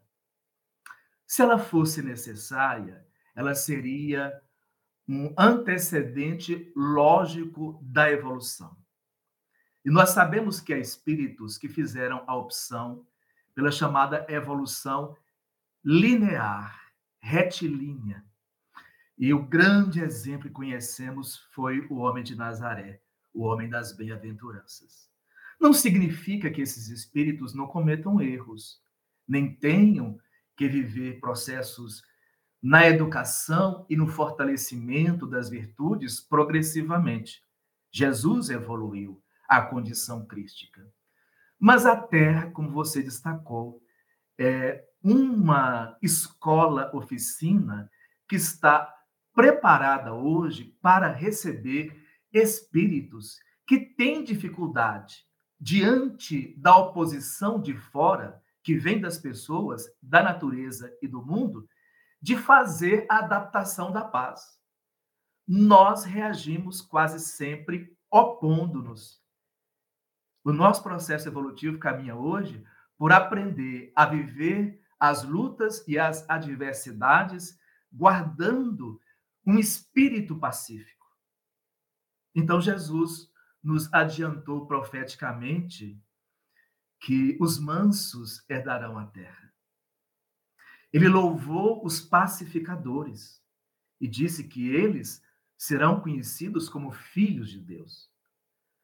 Se 1.26 1.42
ela 1.42 1.58
fosse 1.58 2.02
necessária, 2.02 3.06
ela 3.34 3.54
seria 3.54 4.40
um 5.06 5.32
antecedente 5.38 6.70
lógico 6.76 7.80
da 7.82 8.10
evolução. 8.10 8.76
E 9.84 9.90
nós 9.90 10.10
sabemos 10.10 10.60
que 10.60 10.74
há 10.74 10.78
espíritos 10.78 11.56
que 11.56 11.68
fizeram 11.68 12.22
a 12.26 12.36
opção 12.36 13.06
pela 13.54 13.70
chamada 13.70 14.26
evolução 14.28 15.16
linear, 15.82 16.92
retilínea, 17.20 18.27
e 19.18 19.34
o 19.34 19.42
grande 19.42 20.00
exemplo 20.00 20.46
que 20.46 20.54
conhecemos 20.54 21.38
foi 21.52 21.84
o 21.90 21.96
homem 21.96 22.22
de 22.22 22.36
Nazaré, 22.36 23.00
o 23.34 23.42
homem 23.42 23.68
das 23.68 23.92
bem-aventuranças. 23.92 25.08
Não 25.60 25.72
significa 25.72 26.48
que 26.50 26.60
esses 26.60 26.88
espíritos 26.88 27.52
não 27.52 27.66
cometam 27.66 28.20
erros, 28.20 28.80
nem 29.26 29.52
tenham 29.52 30.20
que 30.56 30.68
viver 30.68 31.18
processos 31.18 32.02
na 32.62 32.86
educação 32.86 33.84
e 33.90 33.96
no 33.96 34.06
fortalecimento 34.06 35.26
das 35.26 35.50
virtudes 35.50 36.20
progressivamente. 36.20 37.42
Jesus 37.90 38.50
evoluiu 38.50 39.20
à 39.48 39.60
condição 39.62 40.24
crística. 40.26 40.86
Mas 41.58 41.86
a 41.86 41.96
Terra, 41.96 42.50
como 42.52 42.70
você 42.70 43.02
destacou, 43.02 43.82
é 44.38 44.84
uma 45.02 45.96
escola 46.00 46.94
oficina 46.94 47.90
que 48.28 48.36
está 48.36 48.94
preparada 49.38 50.12
hoje 50.12 50.76
para 50.82 51.12
receber 51.12 51.96
espíritos 52.32 53.38
que 53.68 53.78
têm 53.78 54.24
dificuldade 54.24 55.24
diante 55.60 56.56
da 56.58 56.76
oposição 56.76 57.60
de 57.60 57.72
fora, 57.72 58.42
que 58.64 58.74
vem 58.74 59.00
das 59.00 59.16
pessoas, 59.16 59.84
da 60.02 60.24
natureza 60.24 60.92
e 61.00 61.06
do 61.06 61.24
mundo, 61.24 61.68
de 62.20 62.36
fazer 62.36 63.06
a 63.08 63.18
adaptação 63.18 63.92
da 63.92 64.04
paz. 64.04 64.58
Nós 65.46 66.02
reagimos 66.02 66.80
quase 66.80 67.20
sempre 67.20 67.96
opondo-nos. 68.10 69.22
O 70.42 70.52
nosso 70.52 70.82
processo 70.82 71.28
evolutivo 71.28 71.78
caminha 71.78 72.16
hoje 72.16 72.64
por 72.98 73.12
aprender 73.12 73.92
a 73.94 74.04
viver 74.04 74.82
as 74.98 75.22
lutas 75.22 75.86
e 75.86 75.96
as 75.96 76.28
adversidades, 76.28 77.56
guardando 77.92 79.00
um 79.48 79.58
espírito 79.58 80.38
pacífico. 80.38 81.06
Então, 82.34 82.60
Jesus 82.60 83.32
nos 83.64 83.90
adiantou 83.94 84.66
profeticamente 84.66 85.98
que 87.00 87.34
os 87.40 87.58
mansos 87.58 88.44
herdarão 88.46 88.98
a 88.98 89.06
terra. 89.06 89.50
Ele 90.92 91.08
louvou 91.08 91.82
os 91.82 91.98
pacificadores 91.98 93.42
e 93.98 94.06
disse 94.06 94.44
que 94.44 94.68
eles 94.68 95.22
serão 95.56 95.98
conhecidos 95.98 96.68
como 96.68 96.92
filhos 96.92 97.48
de 97.48 97.58
Deus. 97.58 98.10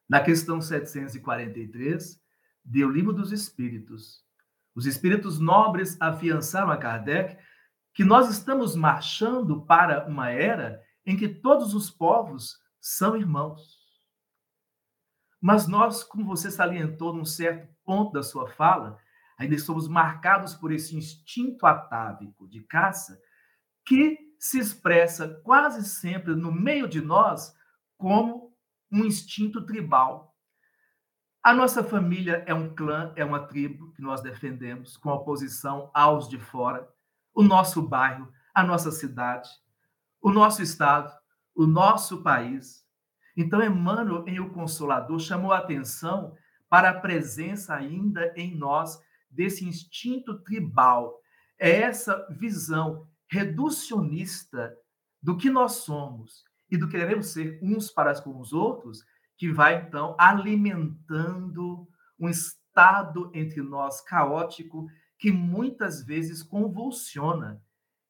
Na 0.09 0.19
questão 0.19 0.59
743, 0.59 2.19
deu 2.63 2.89
livro 2.89 3.13
dos 3.13 3.31
Espíritos. 3.31 4.25
Os 4.73 4.87
espíritos 4.87 5.39
nobres 5.39 5.95
afiançaram 6.01 6.71
a 6.71 6.77
Kardec 6.77 7.37
que 7.95 8.03
nós 8.03 8.29
estamos 8.29 8.75
marchando 8.75 9.61
para 9.61 10.05
uma 10.05 10.29
era 10.29 10.83
em 11.05 11.15
que 11.15 11.29
todos 11.29 11.73
os 11.73 11.89
povos 11.89 12.59
são 12.77 13.15
irmãos. 13.15 13.79
Mas 15.39 15.65
nós, 15.65 16.03
como 16.03 16.25
você 16.25 16.51
salientou 16.51 17.13
num 17.13 17.23
certo 17.23 17.73
ponto 17.85 18.11
da 18.11 18.21
sua 18.21 18.49
fala, 18.49 18.99
ainda 19.37 19.57
somos 19.57 19.87
marcados 19.87 20.53
por 20.53 20.73
esse 20.73 20.93
instinto 20.93 21.65
atávico 21.65 22.45
de 22.49 22.61
caça 22.63 23.17
que 23.85 24.19
se 24.37 24.59
expressa 24.59 25.41
quase 25.45 25.87
sempre 25.87 26.35
no 26.35 26.51
meio 26.51 26.89
de 26.89 26.99
nós 26.99 27.55
como 27.97 28.53
um 28.91 29.05
instinto 29.05 29.65
tribal. 29.65 30.35
A 31.41 31.53
nossa 31.53 31.81
família 31.81 32.43
é 32.45 32.53
um 32.53 32.75
clã, 32.75 33.13
é 33.15 33.23
uma 33.23 33.47
tribo 33.47 33.93
que 33.93 34.01
nós 34.01 34.21
defendemos 34.21 34.97
com 34.97 35.11
oposição 35.11 35.89
aos 35.93 36.27
de 36.27 36.37
fora 36.37 36.93
o 37.35 37.43
nosso 37.43 37.81
bairro, 37.81 38.31
a 38.53 38.63
nossa 38.63 38.89
cidade, 38.89 39.49
o 40.21 40.31
nosso 40.31 40.63
estado, 40.63 41.13
o 41.53 41.67
nosso 41.67 42.23
país. 42.23 42.85
Então, 43.35 43.61
Emmanuel, 43.61 44.23
em 44.25 44.39
O 44.39 44.49
Consolador, 44.49 45.19
chamou 45.19 45.51
a 45.51 45.57
atenção 45.57 46.33
para 46.69 46.89
a 46.89 46.99
presença 46.99 47.75
ainda 47.75 48.33
em 48.37 48.55
nós 48.55 48.99
desse 49.29 49.65
instinto 49.65 50.39
tribal. 50.39 51.19
É 51.59 51.81
essa 51.81 52.25
visão 52.31 53.05
reducionista 53.27 54.73
do 55.21 55.35
que 55.35 55.49
nós 55.49 55.73
somos 55.73 56.43
e 56.71 56.77
do 56.77 56.87
que 56.87 56.97
devemos 56.97 57.27
ser 57.27 57.59
uns 57.61 57.91
para 57.91 58.19
com 58.21 58.39
os 58.39 58.53
outros, 58.53 59.03
que 59.37 59.51
vai, 59.51 59.81
então, 59.81 60.15
alimentando 60.17 61.87
um 62.17 62.29
estado 62.29 63.29
entre 63.33 63.61
nós 63.61 63.99
caótico 64.01 64.87
que 65.17 65.31
muitas 65.31 66.03
vezes 66.03 66.43
convulsiona 66.43 67.61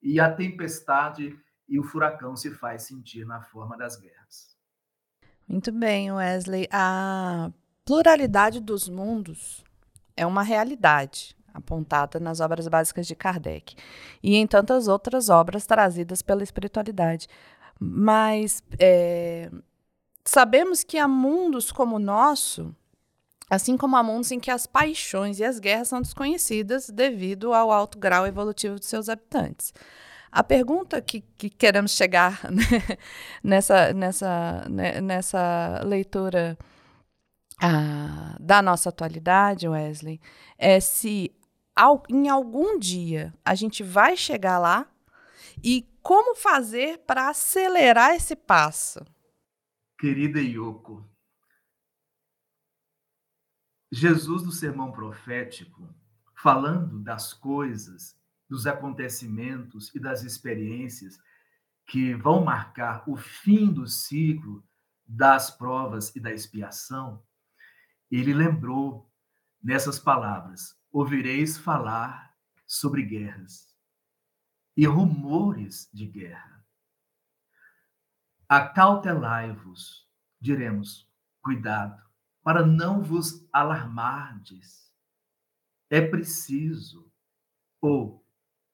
e 0.01 0.19
a 0.19 0.31
tempestade 0.31 1.37
e 1.67 1.79
o 1.79 1.83
furacão 1.83 2.35
se 2.35 2.51
faz 2.51 2.83
sentir 2.83 3.25
na 3.25 3.41
forma 3.41 3.77
das 3.77 3.97
guerras. 3.97 4.55
Muito 5.47 5.71
bem, 5.71 6.11
Wesley. 6.11 6.67
A 6.71 7.51
pluralidade 7.83 8.59
dos 8.59 8.89
mundos 8.89 9.63
é 10.17 10.25
uma 10.25 10.43
realidade 10.43 11.35
apontada 11.53 12.19
nas 12.19 12.39
obras 12.39 12.67
básicas 12.67 13.07
de 13.07 13.15
Kardec 13.15 13.75
e 14.21 14.35
em 14.35 14.45
tantas 14.45 14.87
outras 14.87 15.29
obras 15.29 15.65
trazidas 15.65 16.21
pela 16.21 16.43
espiritualidade. 16.43 17.27
Mas 17.79 18.63
é, 18.79 19.49
sabemos 20.23 20.83
que 20.83 20.97
há 20.97 21.07
mundos 21.07 21.71
como 21.71 21.95
o 21.95 21.99
nosso 21.99 22.75
assim 23.49 23.77
como 23.77 23.95
há 23.95 24.03
mundos 24.03 24.31
em 24.31 24.39
que 24.39 24.51
as 24.51 24.65
paixões 24.65 25.39
e 25.39 25.43
as 25.43 25.59
guerras 25.59 25.89
são 25.89 26.01
desconhecidas 26.01 26.89
devido 26.89 27.53
ao 27.53 27.71
alto 27.71 27.97
grau 27.97 28.25
evolutivo 28.25 28.79
de 28.79 28.85
seus 28.85 29.09
habitantes. 29.09 29.73
A 30.31 30.43
pergunta 30.43 31.01
que, 31.01 31.21
que 31.21 31.49
queremos 31.49 31.91
chegar 31.91 32.41
né, 32.51 32.97
nessa, 33.43 33.93
nessa, 33.93 34.65
né, 34.69 34.99
nessa 34.99 35.81
leitura 35.85 36.57
ah, 37.61 38.35
da 38.39 38.61
nossa 38.61 38.89
atualidade, 38.89 39.67
Wesley, 39.67 40.19
é 40.57 40.79
se 40.79 41.31
ao, 41.75 42.03
em 42.09 42.27
algum 42.27 42.77
dia 42.77 43.33
a 43.43 43.55
gente 43.55 43.83
vai 43.83 44.17
chegar 44.17 44.57
lá 44.59 44.87
e 45.63 45.87
como 46.01 46.35
fazer 46.35 46.99
para 46.99 47.29
acelerar 47.29 48.13
esse 48.13 48.35
passo. 48.35 48.99
Querida 49.97 50.39
Yoko, 50.39 51.03
Jesus, 53.95 54.43
no 54.43 54.51
sermão 54.51 54.91
profético, 54.91 55.89
falando 56.35 56.99
das 56.99 57.33
coisas, 57.33 58.19
dos 58.49 58.67
acontecimentos 58.67 59.89
e 59.95 59.99
das 60.01 60.21
experiências 60.21 61.17
que 61.85 62.13
vão 62.13 62.43
marcar 62.43 63.09
o 63.09 63.15
fim 63.15 63.71
do 63.71 63.87
ciclo 63.87 64.61
das 65.07 65.49
provas 65.49 66.13
e 66.13 66.19
da 66.19 66.33
expiação, 66.33 67.23
ele 68.11 68.33
lembrou 68.33 69.09
nessas 69.63 69.97
palavras: 69.97 70.77
ouvireis 70.91 71.57
falar 71.57 72.35
sobre 72.67 73.01
guerras 73.01 73.73
e 74.75 74.85
rumores 74.85 75.89
de 75.93 76.05
guerra. 76.05 76.65
Acautelai-vos, 78.49 80.05
diremos, 80.41 81.09
cuidado 81.41 82.05
para 82.45 82.65
não 82.65 83.01
vos 83.01 83.45
alarmardes. 83.51 84.93
É 85.89 85.99
preciso, 85.99 87.11
ou 87.81 88.25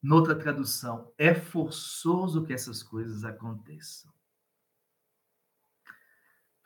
Noutra 0.02 0.34
tradução, 0.34 1.14
é 1.16 1.36
forçoso 1.36 2.44
que 2.44 2.52
essas 2.52 2.82
coisas 2.82 3.24
aconteçam. 3.24 4.12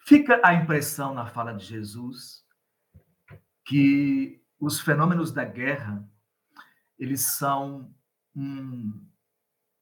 Fica 0.05 0.39
a 0.41 0.53
impressão 0.53 1.13
na 1.13 1.25
fala 1.25 1.51
de 1.51 1.65
Jesus 1.65 2.45
que 3.65 4.41
os 4.57 4.79
fenômenos 4.79 5.33
da 5.33 5.43
guerra 5.43 6.07
eles 6.97 7.35
são 7.35 7.93
um, 8.33 9.05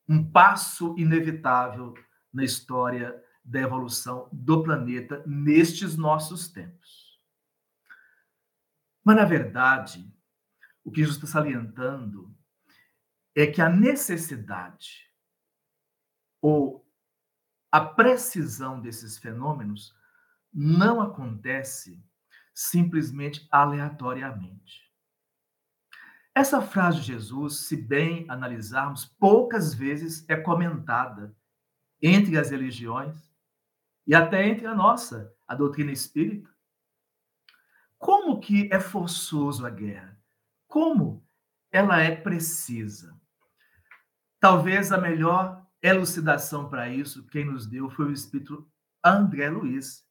um 0.10 0.32
passo 0.32 0.96
inevitável 0.98 1.94
na 2.34 2.44
história 2.44 3.24
da 3.46 3.60
evolução 3.60 4.30
do 4.32 4.64
planeta 4.64 5.24
nestes 5.28 5.96
nossos 5.96 6.48
tempos. 6.48 7.03
Mas, 9.04 9.16
na 9.16 9.26
verdade, 9.26 10.12
o 10.84 10.92
que 10.92 11.02
Jesus 11.02 11.18
está 11.18 11.28
salientando 11.28 12.34
é 13.36 13.48
que 13.48 13.62
a 13.62 13.70
necessidade 13.70 15.10
ou 16.42 16.88
a 17.72 17.82
precisão 17.82 18.80
desses 18.80 19.18
fenômenos 19.18 19.96
não 20.54 21.02
acontece 21.02 22.06
simplesmente 22.54 23.48
aleatoriamente. 23.52 24.84
Essa 26.36 26.62
frase 26.62 27.00
de 27.00 27.08
Jesus, 27.08 27.62
se 27.68 27.76
bem 27.76 28.26
analisarmos, 28.30 29.06
poucas 29.06 29.74
vezes 29.74 30.28
é 30.30 30.36
comentada 30.36 31.36
entre 32.02 32.38
as 32.38 32.52
religiões 32.52 33.34
e 34.06 34.14
até 34.14 34.48
entre 34.48 34.68
a 34.68 34.76
nossa, 34.76 35.34
a 35.48 35.56
doutrina 35.56 35.92
espírita. 35.92 36.53
Como 38.04 38.38
que 38.42 38.68
é 38.70 38.82
forçoso 38.82 39.66
a 39.66 39.70
guerra? 39.70 40.20
Como 40.68 41.26
ela 41.72 42.02
é 42.02 42.14
precisa? 42.14 43.18
Talvez 44.42 44.92
a 44.92 44.98
melhor 44.98 45.66
elucidação 45.82 46.68
para 46.68 46.90
isso, 46.90 47.26
quem 47.28 47.46
nos 47.46 47.66
deu 47.66 47.90
foi 47.90 48.08
o 48.08 48.12
espírito 48.12 48.70
André 49.02 49.50
Luiz, 49.50 50.06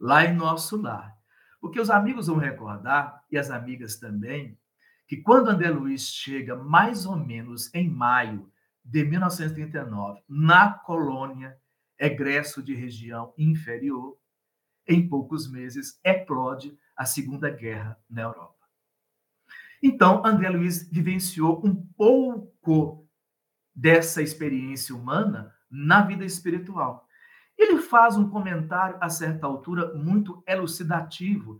lá 0.00 0.24
em 0.24 0.34
nosso 0.34 0.76
lar. 0.76 1.16
Porque 1.60 1.80
os 1.80 1.88
amigos 1.88 2.26
vão 2.26 2.36
recordar, 2.36 3.24
e 3.30 3.38
as 3.38 3.48
amigas 3.48 4.00
também, 4.00 4.58
que 5.06 5.18
quando 5.18 5.50
André 5.50 5.70
Luiz 5.70 6.08
chega 6.08 6.56
mais 6.56 7.06
ou 7.06 7.14
menos 7.14 7.72
em 7.72 7.88
maio 7.88 8.50
de 8.84 9.04
1939, 9.04 10.20
na 10.28 10.72
colônia, 10.72 11.56
egresso 11.96 12.60
de 12.60 12.74
região 12.74 13.32
inferior, 13.38 14.18
em 14.88 15.08
poucos 15.08 15.48
meses 15.48 16.00
eclode 16.02 16.76
a 17.00 17.06
Segunda 17.06 17.48
Guerra 17.48 17.98
na 18.10 18.20
Europa. 18.20 18.68
Então, 19.82 20.20
André 20.22 20.50
Luiz 20.50 20.86
vivenciou 20.92 21.64
um 21.64 21.74
pouco 21.74 23.08
dessa 23.74 24.20
experiência 24.20 24.94
humana 24.94 25.56
na 25.70 26.02
vida 26.02 26.26
espiritual. 26.26 27.08
Ele 27.56 27.78
faz 27.78 28.18
um 28.18 28.28
comentário, 28.28 28.98
a 29.00 29.08
certa 29.08 29.46
altura, 29.46 29.94
muito 29.94 30.44
elucidativo 30.46 31.58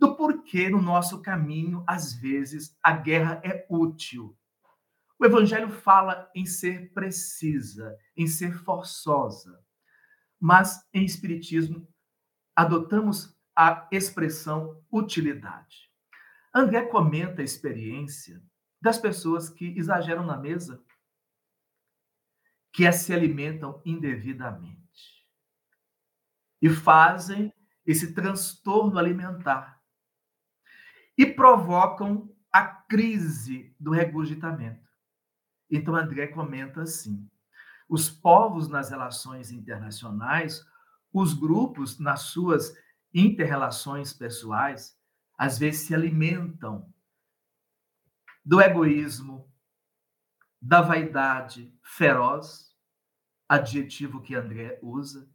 do 0.00 0.16
porquê 0.16 0.70
no 0.70 0.80
nosso 0.80 1.20
caminho, 1.20 1.84
às 1.86 2.14
vezes, 2.14 2.74
a 2.82 2.92
guerra 2.92 3.42
é 3.44 3.66
útil. 3.68 4.34
O 5.18 5.26
Evangelho 5.26 5.68
fala 5.68 6.30
em 6.34 6.46
ser 6.46 6.94
precisa, 6.94 7.94
em 8.16 8.26
ser 8.26 8.54
forçosa. 8.64 9.62
Mas, 10.40 10.82
em 10.94 11.04
Espiritismo, 11.04 11.86
adotamos 12.56 13.37
a 13.60 13.88
expressão 13.90 14.80
utilidade. 14.88 15.90
André 16.54 16.86
comenta 16.86 17.42
a 17.42 17.44
experiência 17.44 18.40
das 18.80 18.98
pessoas 18.98 19.50
que 19.50 19.76
exageram 19.76 20.24
na 20.24 20.36
mesa, 20.36 20.80
que 22.72 22.90
se 22.92 23.12
alimentam 23.12 23.82
indevidamente 23.84 25.26
e 26.62 26.70
fazem 26.70 27.52
esse 27.84 28.14
transtorno 28.14 28.96
alimentar 28.96 29.82
e 31.16 31.26
provocam 31.26 32.32
a 32.52 32.64
crise 32.64 33.74
do 33.80 33.90
regurgitamento. 33.90 34.88
Então, 35.68 35.96
André 35.96 36.28
comenta 36.28 36.82
assim: 36.82 37.28
os 37.88 38.08
povos 38.08 38.68
nas 38.68 38.90
relações 38.90 39.50
internacionais, 39.50 40.64
os 41.12 41.34
grupos 41.34 41.98
nas 41.98 42.20
suas 42.20 42.72
interrelações 43.12 44.12
pessoais, 44.12 44.96
às 45.36 45.58
vezes 45.58 45.86
se 45.86 45.94
alimentam 45.94 46.92
do 48.44 48.60
egoísmo, 48.60 49.48
da 50.60 50.80
vaidade 50.80 51.72
feroz, 51.82 52.74
adjetivo 53.48 54.20
que 54.20 54.34
André 54.34 54.78
usa, 54.82 55.30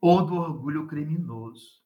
ou 0.00 0.24
do 0.24 0.34
orgulho 0.34 0.86
criminoso. 0.86 1.82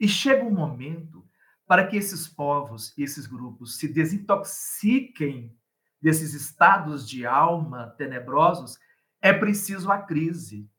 E 0.00 0.08
chega 0.08 0.44
um 0.44 0.54
momento 0.54 1.28
para 1.66 1.86
que 1.86 1.96
esses 1.96 2.28
povos 2.28 2.96
e 2.96 3.02
esses 3.02 3.26
grupos 3.26 3.78
se 3.78 3.88
desintoxiquem 3.88 5.56
desses 6.00 6.34
estados 6.34 7.08
de 7.08 7.24
alma 7.24 7.94
tenebrosos, 7.96 8.78
é 9.22 9.32
preciso 9.32 9.90
a 9.90 10.02
crise. 10.02 10.70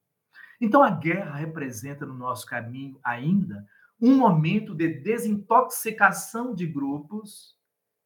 Então 0.61 0.83
a 0.83 0.91
guerra 0.91 1.35
representa 1.35 2.05
no 2.05 2.13
nosso 2.13 2.45
caminho 2.45 2.99
ainda 3.03 3.67
um 4.01 4.15
momento 4.17 4.75
de 4.75 4.87
desintoxicação 4.87 6.53
de 6.53 6.67
grupos, 6.67 7.55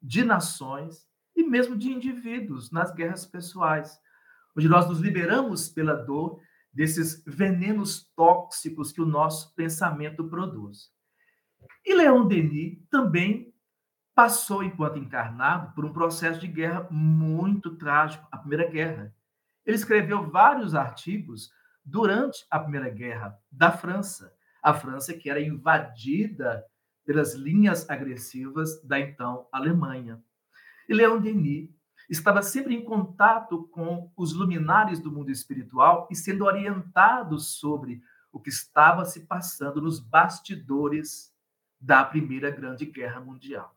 de 0.02 0.23
nações 0.23 1.08
e 1.36 1.43
mesmo 1.43 1.78
de 1.78 1.91
indivíduos 1.91 2.71
nas 2.71 2.93
guerras 2.93 3.25
pessoais, 3.25 3.99
onde 4.56 4.67
nós 4.67 4.88
nos 4.88 4.99
liberamos 4.99 5.69
pela 5.69 5.93
dor 5.93 6.39
desses 6.71 7.23
venenos 7.25 8.10
tóxicos 8.15 8.91
que 8.91 9.02
o 9.02 9.06
nosso 9.06 9.54
pensamento 9.56 10.28
produz. 10.28 10.91
E 11.86 11.93
Leon 11.95 12.28
Denis 12.28 12.80
também 12.89 13.54
passou, 14.13 14.63
enquanto 14.63 14.99
encarnado, 14.99 15.73
por 15.73 15.86
um 15.86 15.93
processo 15.93 16.39
de 16.39 16.47
guerra 16.47 16.88
muito 16.91 17.75
trágico, 17.78 18.28
a 18.32 18.38
Primeira 18.38 18.69
Guerra. 18.69 19.15
Ele 19.65 19.75
escreveu 19.75 20.30
vários 20.30 20.75
artigos 20.75 21.52
durante 21.86 22.45
a 22.52 22.60
Primeira 22.60 22.89
Guerra 22.89 23.38
da 23.52 23.71
França, 23.71 24.34
a 24.62 24.74
França 24.74 25.13
que 25.13 25.30
era 25.30 25.41
invadida 25.41 26.65
pelas 27.06 27.34
linhas 27.34 27.89
agressivas 27.89 28.82
da 28.84 29.00
então 29.00 29.48
Alemanha. 29.52 30.22
E 30.88 30.93
Leon 30.93 31.19
Denis 31.19 31.69
estava 32.10 32.41
sempre 32.41 32.76
em 32.76 32.84
contato 32.84 33.67
com 33.69 34.12
os 34.17 34.34
luminares 34.34 35.00
do 35.00 35.12
mundo 35.12 35.32
espiritual 35.32 36.08
e 36.12 36.15
sendo 36.15 36.45
orientado 36.45 37.39
sobre 37.39 38.02
o 38.32 38.39
que 38.39 38.50
estava 38.50 39.06
se 39.06 39.26
passando 39.26 39.82
nos 39.82 40.00
bastidores 40.00 41.34
da 41.80 42.04
Primeira 42.04 42.52
Grande 42.52 42.86
Guerra 42.86 43.19
Mundial. 43.19 43.76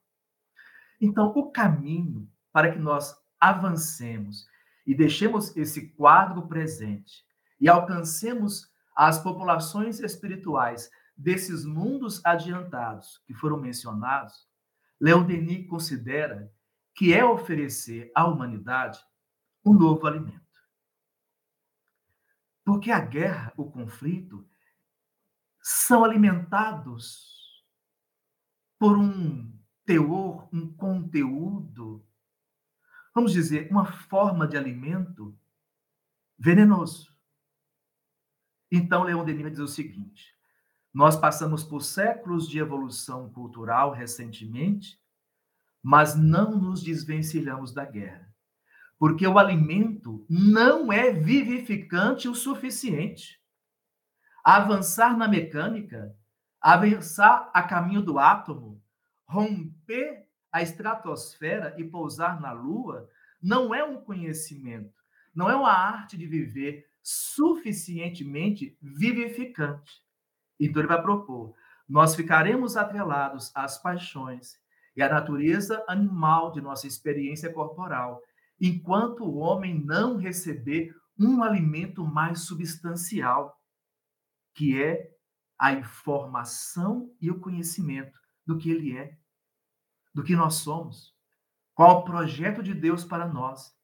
Então, 1.00 1.32
o 1.36 1.50
caminho 1.50 2.28
para 2.52 2.72
que 2.72 2.78
nós 2.78 3.16
avancemos 3.40 4.46
e 4.86 4.94
deixemos 4.94 5.56
esse 5.56 5.88
quadro 5.90 6.46
presente 6.46 7.24
e 7.60 7.68
alcancemos 7.68 8.71
as 8.94 9.18
populações 9.18 10.00
espirituais 10.00 10.90
desses 11.16 11.64
mundos 11.64 12.24
adiantados 12.24 13.22
que 13.26 13.34
foram 13.34 13.58
mencionados, 13.58 14.48
Leon 15.00 15.24
Denis 15.24 15.68
considera 15.68 16.52
que 16.94 17.12
é 17.12 17.24
oferecer 17.24 18.10
à 18.14 18.26
humanidade 18.26 18.98
um 19.64 19.72
novo 19.72 20.06
alimento. 20.06 20.40
Porque 22.64 22.90
a 22.90 23.00
guerra, 23.00 23.52
o 23.56 23.70
conflito, 23.70 24.46
são 25.60 26.04
alimentados 26.04 27.64
por 28.78 28.96
um 28.96 29.52
teor, 29.84 30.48
um 30.52 30.72
conteúdo, 30.72 32.04
vamos 33.14 33.32
dizer, 33.32 33.70
uma 33.70 33.86
forma 33.86 34.46
de 34.46 34.56
alimento 34.56 35.38
venenoso. 36.38 37.11
Então, 38.72 39.04
Leon 39.04 39.24
Denis 39.24 39.52
dizer 39.52 39.62
o 39.62 39.68
seguinte: 39.68 40.34
nós 40.92 41.14
passamos 41.14 41.62
por 41.62 41.82
séculos 41.82 42.48
de 42.48 42.58
evolução 42.58 43.30
cultural 43.30 43.92
recentemente 43.92 45.00
mas 45.82 46.14
não 46.14 46.56
nos 46.56 46.82
desvencilhamos 46.82 47.72
da 47.72 47.84
guerra. 47.84 48.30
Porque 48.98 49.26
o 49.26 49.38
alimento 49.38 50.24
não 50.30 50.92
é 50.92 51.10
vivificante 51.10 52.28
o 52.28 52.34
suficiente. 52.34 53.42
Avançar 54.44 55.16
na 55.16 55.26
mecânica, 55.26 56.16
avançar 56.60 57.50
a 57.52 57.62
caminho 57.64 58.00
do 58.00 58.18
átomo, 58.18 58.80
romper 59.26 60.28
a 60.52 60.62
estratosfera 60.62 61.74
e 61.78 61.84
pousar 61.84 62.40
na 62.40 62.52
lua, 62.52 63.08
não 63.42 63.74
é 63.74 63.82
um 63.82 64.00
conhecimento, 64.00 65.02
não 65.34 65.50
é 65.50 65.56
uma 65.56 65.72
arte 65.72 66.16
de 66.16 66.26
viver 66.26 66.86
suficientemente 67.02 68.76
vivificante. 68.80 70.02
Então 70.58 70.80
ele 70.80 70.88
vai 70.88 71.02
propor: 71.02 71.54
nós 71.88 72.14
ficaremos 72.14 72.76
atrelados 72.76 73.50
às 73.54 73.80
paixões 73.82 74.60
e 74.96 75.02
a 75.02 75.08
natureza 75.08 75.84
animal 75.88 76.52
de 76.52 76.60
nossa 76.60 76.86
experiência 76.86 77.52
corporal. 77.52 78.22
enquanto 78.60 79.24
o 79.24 79.38
homem 79.38 79.84
não 79.84 80.16
receber 80.18 80.94
um 81.18 81.42
alimento 81.42 82.04
mais 82.04 82.42
substancial, 82.42 83.60
que 84.54 84.80
é 84.80 85.10
a 85.58 85.72
informação 85.72 87.12
e 87.20 87.28
o 87.28 87.40
conhecimento 87.40 88.16
do 88.46 88.56
que 88.56 88.70
ele 88.70 88.96
é, 88.96 89.18
do 90.14 90.22
que 90.22 90.36
nós 90.36 90.54
somos, 90.56 91.12
qual 91.74 92.00
o 92.00 92.04
projeto 92.04 92.62
de 92.62 92.74
Deus 92.74 93.04
para 93.04 93.26
nós. 93.26 93.74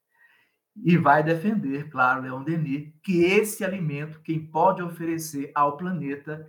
E 0.85 0.97
vai 0.97 1.23
defender, 1.23 1.91
claro, 1.91 2.23
Leon 2.23 2.43
Denis, 2.43 2.93
que 3.03 3.25
esse 3.25 3.65
alimento, 3.65 4.21
quem 4.21 4.47
pode 4.47 4.83
oferecer 4.83 5.51
ao 5.55 5.77
planeta, 5.77 6.49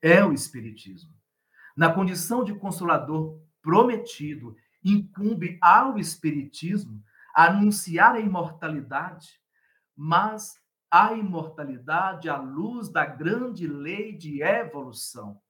é 0.00 0.24
o 0.24 0.32
Espiritismo. 0.32 1.12
Na 1.76 1.92
condição 1.92 2.42
de 2.42 2.54
consolador 2.54 3.38
prometido, 3.62 4.56
incumbe 4.84 5.58
ao 5.60 5.98
Espiritismo 5.98 7.02
anunciar 7.34 8.14
a 8.14 8.20
imortalidade, 8.20 9.38
mas 9.94 10.58
a 10.90 11.12
imortalidade 11.12 12.28
à 12.28 12.38
luz 12.38 12.88
da 12.88 13.04
grande 13.04 13.66
lei 13.66 14.16
de 14.16 14.42
evolução. 14.42 15.40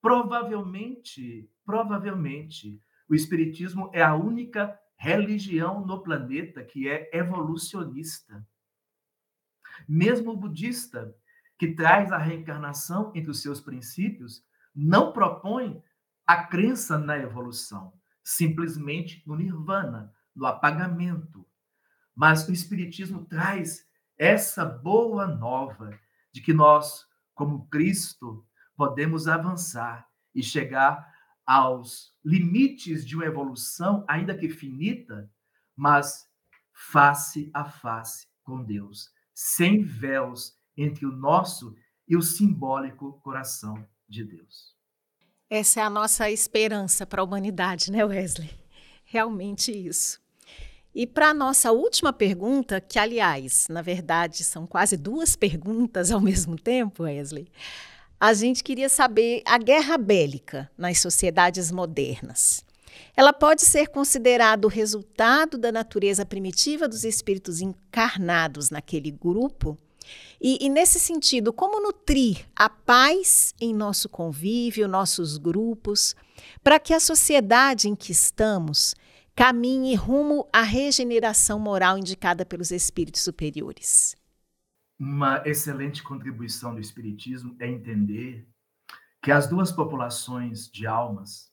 Provavelmente, 0.00 1.48
provavelmente, 1.64 2.80
o 3.08 3.14
Espiritismo 3.14 3.90
é 3.92 4.02
a 4.02 4.14
única 4.14 4.76
religião 4.96 5.84
no 5.84 6.02
planeta 6.02 6.64
que 6.64 6.88
é 6.88 7.10
evolucionista. 7.12 8.46
Mesmo 9.88 10.32
o 10.32 10.36
budista, 10.36 11.14
que 11.58 11.72
traz 11.72 12.12
a 12.12 12.18
reencarnação 12.18 13.12
entre 13.14 13.30
os 13.30 13.40
seus 13.40 13.60
princípios, 13.60 14.44
não 14.74 15.12
propõe 15.12 15.82
a 16.26 16.44
crença 16.44 16.98
na 16.98 17.16
evolução, 17.16 17.92
simplesmente 18.22 19.22
no 19.26 19.36
nirvana, 19.36 20.12
no 20.34 20.44
apagamento. 20.46 21.46
Mas 22.14 22.46
o 22.48 22.52
Espiritismo 22.52 23.24
traz 23.24 23.86
essa 24.18 24.64
boa 24.64 25.26
nova 25.26 25.98
de 26.32 26.40
que 26.40 26.52
nós, 26.52 27.06
como 27.34 27.66
Cristo, 27.68 28.46
podemos 28.76 29.28
avançar 29.28 30.08
e 30.34 30.42
chegar 30.42 31.15
aos 31.46 32.12
limites 32.24 33.06
de 33.06 33.14
uma 33.14 33.24
evolução, 33.24 34.04
ainda 34.08 34.36
que 34.36 34.48
finita, 34.48 35.30
mas 35.76 36.26
face 36.72 37.50
a 37.54 37.64
face 37.64 38.26
com 38.42 38.62
Deus, 38.62 39.10
sem 39.32 39.82
véus 39.82 40.54
entre 40.76 41.06
o 41.06 41.12
nosso 41.12 41.74
e 42.08 42.16
o 42.16 42.22
simbólico 42.22 43.20
coração 43.20 43.86
de 44.08 44.24
Deus. 44.24 44.74
Essa 45.48 45.80
é 45.80 45.82
a 45.84 45.90
nossa 45.90 46.30
esperança 46.30 47.06
para 47.06 47.22
a 47.22 47.24
humanidade, 47.24 47.92
né, 47.92 48.04
Wesley? 48.04 48.50
Realmente 49.04 49.70
isso. 49.70 50.20
E 50.92 51.06
para 51.06 51.28
a 51.28 51.34
nossa 51.34 51.72
última 51.72 52.12
pergunta, 52.12 52.80
que 52.80 52.98
aliás, 52.98 53.66
na 53.68 53.82
verdade, 53.82 54.42
são 54.42 54.66
quase 54.66 54.96
duas 54.96 55.36
perguntas 55.36 56.10
ao 56.10 56.20
mesmo 56.20 56.56
tempo, 56.56 57.04
Wesley. 57.04 57.48
A 58.18 58.32
gente 58.32 58.64
queria 58.64 58.88
saber 58.88 59.42
a 59.44 59.58
guerra 59.58 59.98
bélica 59.98 60.70
nas 60.76 60.98
sociedades 60.98 61.70
modernas. 61.70 62.64
Ela 63.14 63.32
pode 63.32 63.60
ser 63.62 63.88
considerada 63.88 64.66
o 64.66 64.70
resultado 64.70 65.58
da 65.58 65.70
natureza 65.70 66.24
primitiva 66.24 66.88
dos 66.88 67.04
espíritos 67.04 67.60
encarnados 67.60 68.70
naquele 68.70 69.10
grupo? 69.10 69.76
E, 70.40 70.64
e, 70.64 70.68
nesse 70.70 70.98
sentido, 70.98 71.52
como 71.52 71.80
nutrir 71.80 72.46
a 72.54 72.70
paz 72.70 73.54
em 73.60 73.74
nosso 73.74 74.08
convívio, 74.08 74.88
nossos 74.88 75.36
grupos, 75.36 76.14
para 76.62 76.78
que 76.78 76.94
a 76.94 77.00
sociedade 77.00 77.88
em 77.88 77.94
que 77.94 78.12
estamos 78.12 78.94
caminhe 79.34 79.94
rumo 79.94 80.48
à 80.50 80.62
regeneração 80.62 81.58
moral 81.58 81.98
indicada 81.98 82.46
pelos 82.46 82.70
espíritos 82.70 83.20
superiores? 83.20 84.16
Uma 84.98 85.42
excelente 85.46 86.02
contribuição 86.02 86.74
do 86.74 86.80
Espiritismo 86.80 87.54
é 87.60 87.68
entender 87.68 88.48
que 89.22 89.30
as 89.30 89.46
duas 89.46 89.70
populações 89.70 90.70
de 90.70 90.86
almas, 90.86 91.52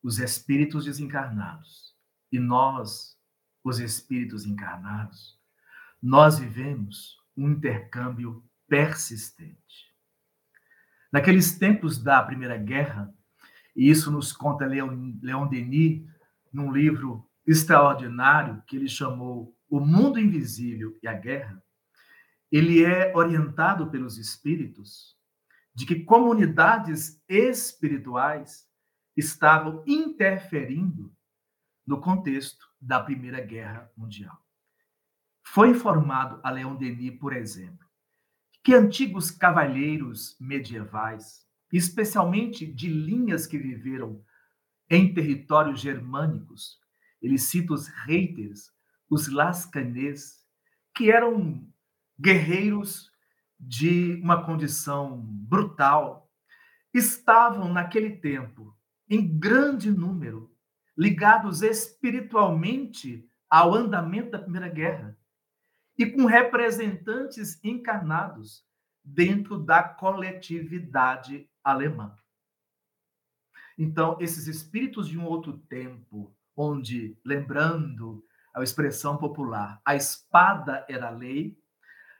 os 0.00 0.20
espíritos 0.20 0.84
desencarnados 0.84 1.96
e 2.30 2.38
nós, 2.38 3.18
os 3.64 3.80
espíritos 3.80 4.46
encarnados, 4.46 5.36
nós 6.00 6.38
vivemos 6.38 7.16
um 7.36 7.48
intercâmbio 7.48 8.44
persistente. 8.68 9.92
Naqueles 11.10 11.58
tempos 11.58 11.98
da 11.98 12.22
Primeira 12.22 12.56
Guerra, 12.56 13.12
e 13.74 13.90
isso 13.90 14.12
nos 14.12 14.32
conta 14.32 14.64
Leon, 14.66 15.48
Denis 15.48 16.06
num 16.52 16.70
livro 16.70 17.28
extraordinário 17.44 18.62
que 18.66 18.76
ele 18.76 18.88
chamou 18.88 19.56
O 19.68 19.80
Mundo 19.80 20.20
Invisível 20.20 20.96
e 21.02 21.08
a 21.08 21.14
Guerra, 21.14 21.63
ele 22.56 22.84
é 22.84 23.12
orientado 23.16 23.90
pelos 23.90 24.16
espíritos 24.16 25.18
de 25.74 25.84
que 25.84 26.04
comunidades 26.04 27.20
espirituais 27.28 28.64
estavam 29.16 29.82
interferindo 29.88 31.12
no 31.84 32.00
contexto 32.00 32.64
da 32.80 33.00
Primeira 33.00 33.40
Guerra 33.40 33.90
Mundial. 33.96 34.38
Foi 35.42 35.70
informado 35.70 36.38
a 36.44 36.50
Leon 36.52 36.76
Denis, 36.76 37.18
por 37.18 37.32
exemplo, 37.32 37.84
que 38.62 38.72
antigos 38.72 39.32
cavalheiros 39.32 40.36
medievais, 40.38 41.44
especialmente 41.72 42.64
de 42.64 42.88
linhas 42.88 43.48
que 43.48 43.58
viveram 43.58 44.24
em 44.88 45.12
territórios 45.12 45.80
germânicos, 45.80 46.78
ele 47.20 47.36
cita 47.36 47.74
os 47.74 47.88
reiters, 47.88 48.70
os 49.10 49.26
lascanês, 49.26 50.46
que 50.94 51.10
eram 51.10 51.68
guerreiros 52.18 53.10
de 53.58 54.20
uma 54.22 54.44
condição 54.44 55.20
brutal, 55.24 56.30
estavam 56.92 57.72
naquele 57.72 58.16
tempo 58.16 58.76
em 59.08 59.38
grande 59.38 59.90
número 59.90 60.54
ligados 60.96 61.62
espiritualmente 61.62 63.28
ao 63.50 63.74
andamento 63.74 64.30
da 64.30 64.38
Primeira 64.38 64.68
Guerra 64.68 65.16
e 65.98 66.06
com 66.06 66.24
representantes 66.24 67.62
encarnados 67.62 68.64
dentro 69.02 69.58
da 69.58 69.82
coletividade 69.82 71.48
alemã. 71.62 72.16
Então, 73.76 74.16
esses 74.20 74.46
espíritos 74.46 75.08
de 75.08 75.18
um 75.18 75.24
outro 75.24 75.58
tempo, 75.58 76.34
onde, 76.56 77.18
lembrando 77.24 78.24
a 78.54 78.62
expressão 78.62 79.16
popular, 79.16 79.80
a 79.84 79.96
espada 79.96 80.86
era 80.88 81.08
a 81.08 81.10
lei, 81.10 81.58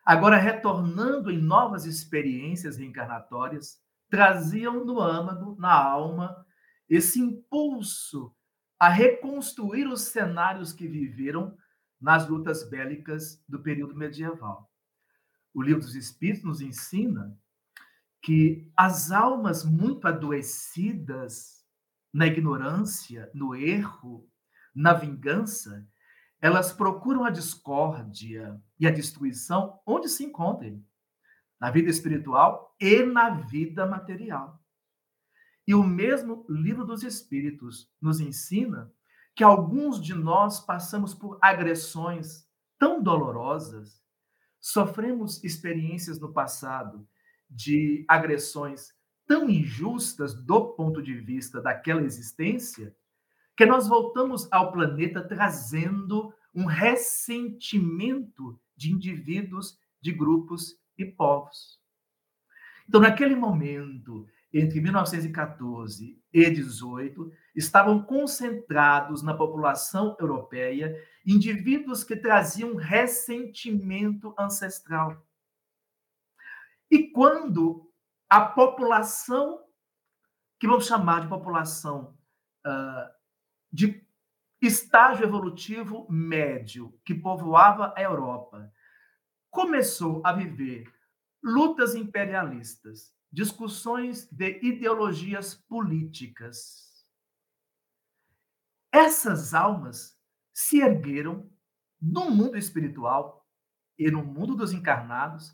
agora 0.04 0.36
retornando 0.36 1.30
em 1.30 1.38
novas 1.38 1.86
experiências 1.86 2.76
reencarnatórias, 2.76 3.80
traziam 4.08 4.84
no 4.84 5.00
âmago, 5.00 5.56
na 5.58 5.72
alma, 5.72 6.44
esse 6.88 7.20
impulso 7.20 8.34
a 8.78 8.88
reconstruir 8.88 9.86
os 9.86 10.02
cenários 10.02 10.72
que 10.72 10.86
viveram 10.86 11.56
nas 12.00 12.28
lutas 12.28 12.68
bélicas 12.68 13.42
do 13.48 13.60
período 13.60 13.96
medieval. 13.96 14.70
O 15.54 15.62
livro 15.62 15.80
dos 15.80 15.94
Espíritos 15.94 16.44
nos 16.44 16.60
ensina 16.60 17.36
que 18.20 18.70
as 18.76 19.10
almas 19.10 19.64
muito 19.64 20.06
adoecidas 20.06 21.64
na 22.12 22.26
ignorância, 22.26 23.30
no 23.34 23.54
erro, 23.54 24.28
na 24.74 24.92
vingança, 24.92 25.86
elas 26.44 26.74
procuram 26.74 27.24
a 27.24 27.30
discórdia 27.30 28.60
e 28.78 28.86
a 28.86 28.90
destruição 28.90 29.80
onde 29.86 30.10
se 30.10 30.24
encontrem, 30.24 30.86
na 31.58 31.70
vida 31.70 31.88
espiritual 31.88 32.76
e 32.78 33.02
na 33.02 33.30
vida 33.30 33.86
material. 33.86 34.62
E 35.66 35.74
o 35.74 35.82
mesmo 35.82 36.44
livro 36.46 36.84
dos 36.84 37.02
Espíritos 37.02 37.90
nos 37.98 38.20
ensina 38.20 38.92
que 39.34 39.42
alguns 39.42 39.98
de 39.98 40.12
nós 40.12 40.60
passamos 40.60 41.14
por 41.14 41.38
agressões 41.40 42.46
tão 42.78 43.02
dolorosas, 43.02 44.02
sofremos 44.60 45.42
experiências 45.42 46.20
no 46.20 46.30
passado 46.30 47.08
de 47.48 48.04
agressões 48.06 48.92
tão 49.26 49.48
injustas 49.48 50.34
do 50.34 50.74
ponto 50.74 51.02
de 51.02 51.14
vista 51.14 51.62
daquela 51.62 52.02
existência, 52.02 52.94
que 53.56 53.64
nós 53.66 53.86
voltamos 53.86 54.50
ao 54.52 54.72
planeta 54.72 55.22
trazendo 55.22 56.32
um 56.54 56.64
ressentimento 56.66 58.58
de 58.76 58.92
indivíduos, 58.92 59.78
de 60.00 60.12
grupos 60.12 60.76
e 60.96 61.04
povos. 61.04 61.80
Então, 62.88 63.00
naquele 63.00 63.34
momento, 63.34 64.26
entre 64.52 64.80
1914 64.80 66.20
e 66.32 66.50
18, 66.50 67.32
estavam 67.54 68.02
concentrados 68.02 69.22
na 69.22 69.34
população 69.34 70.16
europeia 70.20 70.94
indivíduos 71.26 72.04
que 72.04 72.14
traziam 72.14 72.76
ressentimento 72.76 74.34
ancestral. 74.38 75.24
E 76.90 77.10
quando 77.10 77.90
a 78.28 78.40
população, 78.42 79.64
que 80.58 80.66
vamos 80.66 80.86
chamar 80.86 81.22
de 81.22 81.28
população 81.28 82.16
uh, 82.66 83.13
de 83.74 84.06
estágio 84.62 85.24
evolutivo 85.24 86.06
médio 86.08 86.96
que 87.04 87.12
povoava 87.12 87.92
a 87.96 88.00
Europa, 88.00 88.72
começou 89.50 90.22
a 90.24 90.32
viver 90.32 90.84
lutas 91.42 91.96
imperialistas, 91.96 93.12
discussões 93.32 94.30
de 94.30 94.60
ideologias 94.62 95.56
políticas. 95.56 97.04
Essas 98.92 99.52
almas 99.52 100.16
se 100.52 100.80
ergueram 100.80 101.50
no 102.00 102.30
mundo 102.30 102.56
espiritual 102.56 103.44
e 103.98 104.08
no 104.08 104.24
mundo 104.24 104.54
dos 104.54 104.72
encarnados 104.72 105.52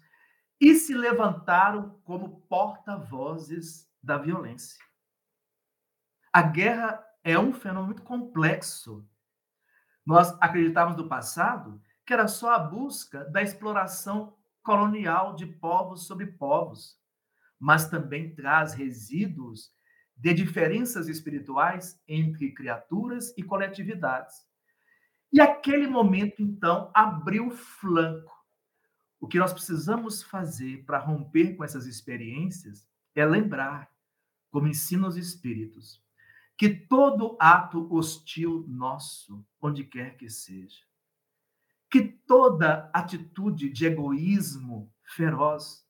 e 0.60 0.74
se 0.74 0.92
levantaram 0.92 1.98
como 2.04 2.42
porta-vozes 2.42 3.90
da 4.02 4.18
violência. 4.18 4.78
A 6.30 6.42
guerra 6.42 7.02
é 7.22 7.38
um 7.38 7.52
fenômeno 7.52 7.86
muito 7.86 8.02
complexo. 8.02 9.06
Nós 10.04 10.36
acreditávamos 10.40 10.96
no 10.96 11.08
passado 11.08 11.80
que 12.04 12.12
era 12.12 12.26
só 12.26 12.54
a 12.54 12.58
busca 12.58 13.24
da 13.26 13.42
exploração 13.42 14.36
colonial 14.62 15.34
de 15.34 15.46
povos 15.46 16.06
sobre 16.06 16.26
povos, 16.26 16.98
mas 17.58 17.88
também 17.88 18.34
traz 18.34 18.74
resíduos 18.74 19.72
de 20.16 20.34
diferenças 20.34 21.08
espirituais 21.08 22.00
entre 22.08 22.52
criaturas 22.52 23.32
e 23.36 23.42
coletividades. 23.42 24.44
E 25.32 25.40
aquele 25.40 25.86
momento, 25.86 26.42
então, 26.42 26.90
abriu 26.92 27.50
flanco. 27.50 28.34
O 29.20 29.28
que 29.28 29.38
nós 29.38 29.52
precisamos 29.52 30.22
fazer 30.22 30.84
para 30.84 30.98
romper 30.98 31.54
com 31.54 31.62
essas 31.62 31.86
experiências 31.86 32.88
é 33.14 33.24
lembrar, 33.24 33.88
como 34.50 34.66
ensina 34.66 35.06
os 35.06 35.16
espíritos, 35.16 36.02
que 36.60 36.68
todo 36.68 37.38
ato 37.40 37.90
hostil 37.90 38.66
nosso, 38.68 39.42
onde 39.62 39.82
quer 39.82 40.18
que 40.18 40.28
seja, 40.28 40.84
que 41.90 42.02
toda 42.02 42.90
atitude 42.92 43.70
de 43.70 43.86
egoísmo 43.86 44.92
feroz 45.02 45.88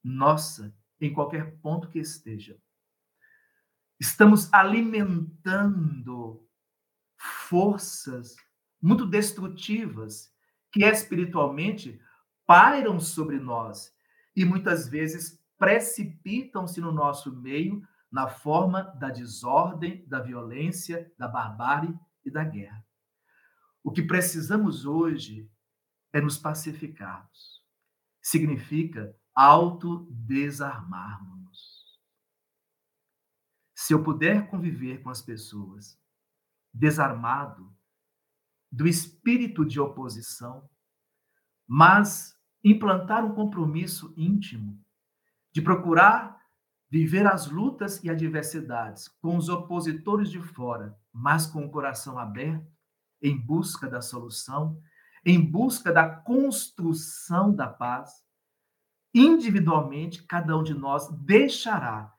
nossa, 0.00 0.72
em 1.00 1.12
qualquer 1.12 1.58
ponto 1.58 1.88
que 1.88 1.98
esteja, 1.98 2.56
estamos 3.98 4.48
alimentando 4.54 6.48
forças 7.16 8.36
muito 8.80 9.04
destrutivas 9.04 10.32
que 10.70 10.84
espiritualmente 10.84 12.00
pairam 12.46 13.00
sobre 13.00 13.40
nós 13.40 13.92
e 14.36 14.44
muitas 14.44 14.86
vezes 14.86 15.42
precipitam-se 15.58 16.80
no 16.80 16.92
nosso 16.92 17.34
meio 17.34 17.82
na 18.10 18.26
forma 18.28 18.82
da 18.82 19.10
desordem, 19.10 20.06
da 20.06 20.20
violência, 20.20 21.12
da 21.18 21.28
barbárie 21.28 21.94
e 22.24 22.30
da 22.30 22.44
guerra. 22.44 22.82
O 23.82 23.92
que 23.92 24.02
precisamos 24.02 24.84
hoje 24.84 25.50
é 26.12 26.20
nos 26.20 26.36
pacificarmos. 26.38 27.64
Significa 28.20 29.16
autodesarmarmos. 29.34 31.98
Se 33.74 33.94
eu 33.94 34.02
puder 34.02 34.50
conviver 34.50 35.02
com 35.02 35.10
as 35.10 35.22
pessoas 35.22 35.96
desarmado 36.74 37.72
do 38.70 38.86
espírito 38.86 39.64
de 39.64 39.80
oposição, 39.80 40.68
mas 41.66 42.38
implantar 42.62 43.24
um 43.24 43.34
compromisso 43.34 44.12
íntimo 44.16 44.78
de 45.52 45.62
procurar 45.62 46.37
Viver 46.90 47.26
as 47.26 47.50
lutas 47.50 48.02
e 48.02 48.08
adversidades 48.08 49.08
com 49.20 49.36
os 49.36 49.48
opositores 49.48 50.30
de 50.30 50.40
fora, 50.40 50.98
mas 51.12 51.46
com 51.46 51.64
o 51.64 51.70
coração 51.70 52.18
aberto, 52.18 52.66
em 53.20 53.36
busca 53.36 53.88
da 53.88 54.00
solução, 54.00 54.80
em 55.24 55.38
busca 55.38 55.92
da 55.92 56.08
construção 56.08 57.54
da 57.54 57.66
paz, 57.66 58.24
individualmente, 59.12 60.22
cada 60.22 60.56
um 60.56 60.62
de 60.62 60.72
nós 60.72 61.08
deixará 61.24 62.12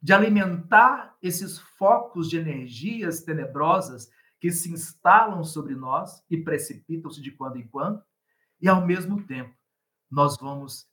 de 0.00 0.12
alimentar 0.12 1.16
esses 1.22 1.58
focos 1.58 2.28
de 2.28 2.38
energias 2.38 3.22
tenebrosas 3.22 4.10
que 4.38 4.50
se 4.50 4.70
instalam 4.70 5.42
sobre 5.42 5.74
nós 5.74 6.22
e 6.30 6.36
precipitam-se 6.36 7.20
de 7.20 7.30
quando 7.30 7.56
em 7.56 7.66
quando, 7.66 8.02
e 8.60 8.68
ao 8.68 8.86
mesmo 8.86 9.22
tempo 9.26 9.54
nós 10.10 10.36
vamos 10.38 10.86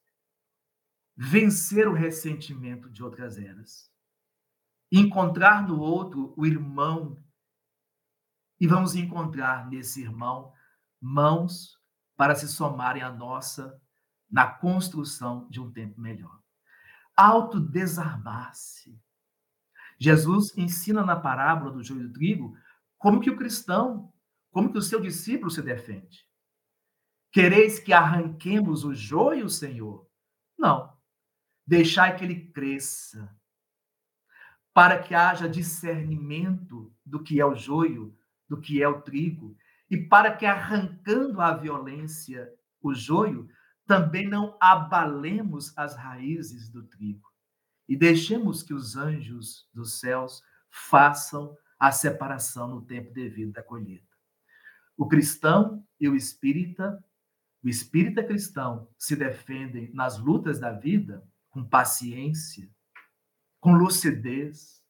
vencer 1.24 1.88
o 1.88 1.94
ressentimento 1.94 2.90
de 2.90 3.04
outras 3.04 3.38
eras, 3.38 3.92
encontrar 4.92 5.68
no 5.68 5.80
outro 5.80 6.34
o 6.36 6.48
irmão, 6.48 7.24
e 8.60 8.66
vamos 8.66 8.96
encontrar 8.96 9.70
nesse 9.70 10.02
irmão 10.02 10.52
mãos 11.00 11.80
para 12.18 12.34
se 12.34 12.48
somarem 12.48 13.04
à 13.04 13.12
nossa 13.12 13.80
na 14.32 14.48
construção 14.48 15.48
de 15.48 15.62
um 15.62 15.72
tempo 15.72 16.02
melhor. 16.02 16.42
Autodesarmar-se. 17.16 19.00
Jesus 20.00 20.58
ensina 20.58 21.06
na 21.06 21.16
parábola 21.16 21.72
do 21.72 21.84
joio 21.84 22.08
do 22.08 22.14
trigo 22.14 22.58
como 22.98 23.20
que 23.20 23.30
o 23.30 23.38
cristão, 23.38 24.12
como 24.50 24.72
que 24.72 24.78
o 24.80 24.82
seu 24.82 25.00
discípulo 25.00 25.52
se 25.52 25.62
defende. 25.62 26.28
Quereis 27.32 27.78
que 27.78 27.94
arranquemos 27.94 28.84
o 28.84 28.96
joio, 28.96 29.48
Senhor? 29.50 30.10
Não. 30.58 30.91
Deixai 31.72 32.18
que 32.18 32.26
ele 32.26 32.52
cresça, 32.52 33.34
para 34.74 35.02
que 35.02 35.16
haja 35.16 35.48
discernimento 35.48 36.94
do 37.06 37.24
que 37.24 37.40
é 37.40 37.46
o 37.46 37.56
joio, 37.56 38.14
do 38.50 38.60
que 38.60 38.84
é 38.84 38.90
o 38.90 39.02
trigo, 39.02 39.56
e 39.90 39.96
para 39.96 40.36
que, 40.36 40.46
arrancando 40.46 41.40
a 41.40 41.56
violência, 41.56 42.54
o 42.82 42.94
joio, 42.94 43.48
também 43.88 44.28
não 44.28 44.58
abalemos 44.60 45.72
as 45.78 45.96
raízes 45.96 46.70
do 46.70 46.84
trigo. 46.84 47.32
E 47.88 47.96
deixemos 47.96 48.62
que 48.62 48.74
os 48.74 48.98
anjos 48.98 49.66
dos 49.74 49.98
céus 49.98 50.44
façam 50.70 51.56
a 51.80 51.90
separação 51.90 52.68
no 52.68 52.82
tempo 52.82 53.14
devido 53.14 53.54
da 53.54 53.64
colheita. 53.64 54.14
O 54.98 55.08
cristão 55.08 55.88
e 55.98 56.10
o 56.10 56.18
espírita, 56.18 57.02
o 57.64 57.70
espírita 57.70 58.22
cristão 58.22 58.90
se 58.98 59.16
defendem 59.16 59.90
nas 59.94 60.20
lutas 60.20 60.60
da 60.60 60.74
vida 60.74 61.26
com 61.52 61.64
paciência, 61.64 62.68
com 63.60 63.74
lucidez, 63.74 64.82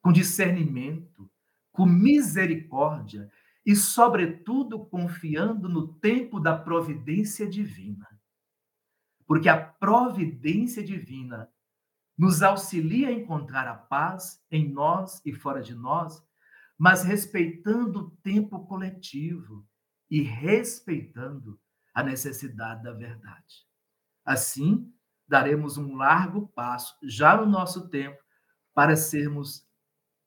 com 0.00 0.12
discernimento, 0.12 1.30
com 1.72 1.86
misericórdia 1.86 3.30
e, 3.64 3.74
sobretudo, 3.74 4.84
confiando 4.86 5.68
no 5.68 5.94
tempo 5.94 6.38
da 6.38 6.56
providência 6.56 7.48
divina. 7.48 8.08
Porque 9.26 9.48
a 9.48 9.60
providência 9.60 10.84
divina 10.84 11.50
nos 12.16 12.42
auxilia 12.42 13.08
a 13.08 13.12
encontrar 13.12 13.66
a 13.66 13.74
paz 13.74 14.44
em 14.50 14.68
nós 14.68 15.20
e 15.24 15.32
fora 15.32 15.62
de 15.62 15.74
nós, 15.74 16.22
mas 16.78 17.02
respeitando 17.02 18.00
o 18.00 18.10
tempo 18.10 18.66
coletivo 18.66 19.66
e 20.10 20.20
respeitando 20.20 21.58
a 21.94 22.02
necessidade 22.02 22.82
da 22.82 22.92
verdade. 22.92 23.66
Assim, 24.24 24.92
daremos 25.32 25.78
um 25.78 25.96
largo 25.96 26.46
passo, 26.48 26.94
já 27.02 27.34
no 27.34 27.46
nosso 27.46 27.88
tempo, 27.88 28.22
para 28.74 28.94
sermos 28.96 29.66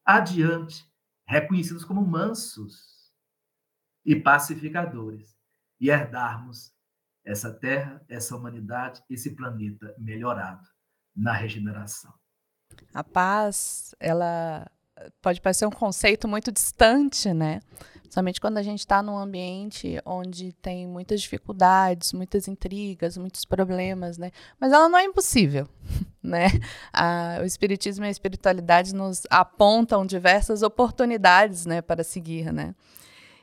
adiante 0.04 0.92
reconhecidos 1.28 1.86
como 1.86 2.04
mansos 2.04 3.14
e 4.04 4.16
pacificadores 4.16 5.38
e 5.80 5.92
herdarmos 5.92 6.74
essa 7.24 7.54
terra, 7.54 8.04
essa 8.10 8.36
humanidade, 8.36 9.04
esse 9.08 9.36
planeta 9.36 9.94
melhorado 10.00 10.68
na 11.16 11.34
regeneração. 11.34 12.12
A 12.92 13.04
paz, 13.04 13.94
ela 14.00 14.68
pode 15.22 15.42
parecer 15.42 15.66
um 15.66 15.72
conceito 15.72 16.28
muito 16.28 16.52
distante, 16.52 17.34
né? 17.34 17.60
Somente 18.10 18.40
quando 18.40 18.58
a 18.58 18.64
gente 18.64 18.80
está 18.80 19.04
num 19.04 19.18
ambiente 19.18 20.00
onde 20.06 20.54
tem 20.54 20.88
muitas 20.88 21.22
dificuldades, 21.22 22.14
muitas 22.14 22.48
intrigas, 22.48 23.18
muitos 23.18 23.44
problemas, 23.44 24.18
né? 24.18 24.32
Mas 24.60 24.72
ela 24.72 24.88
não 24.88 24.98
é 24.98 25.04
impossível, 25.04 25.68
né? 26.24 26.48
A, 26.94 27.40
o 27.42 27.44
Espiritismo 27.44 28.06
e 28.06 28.08
a 28.08 28.12
espiritualidade 28.12 28.96
nos 28.96 29.24
apontam 29.30 30.06
diversas 30.06 30.62
oportunidades, 30.62 31.66
né, 31.66 31.82
para 31.82 32.04
seguir, 32.04 32.54
né? 32.54 32.74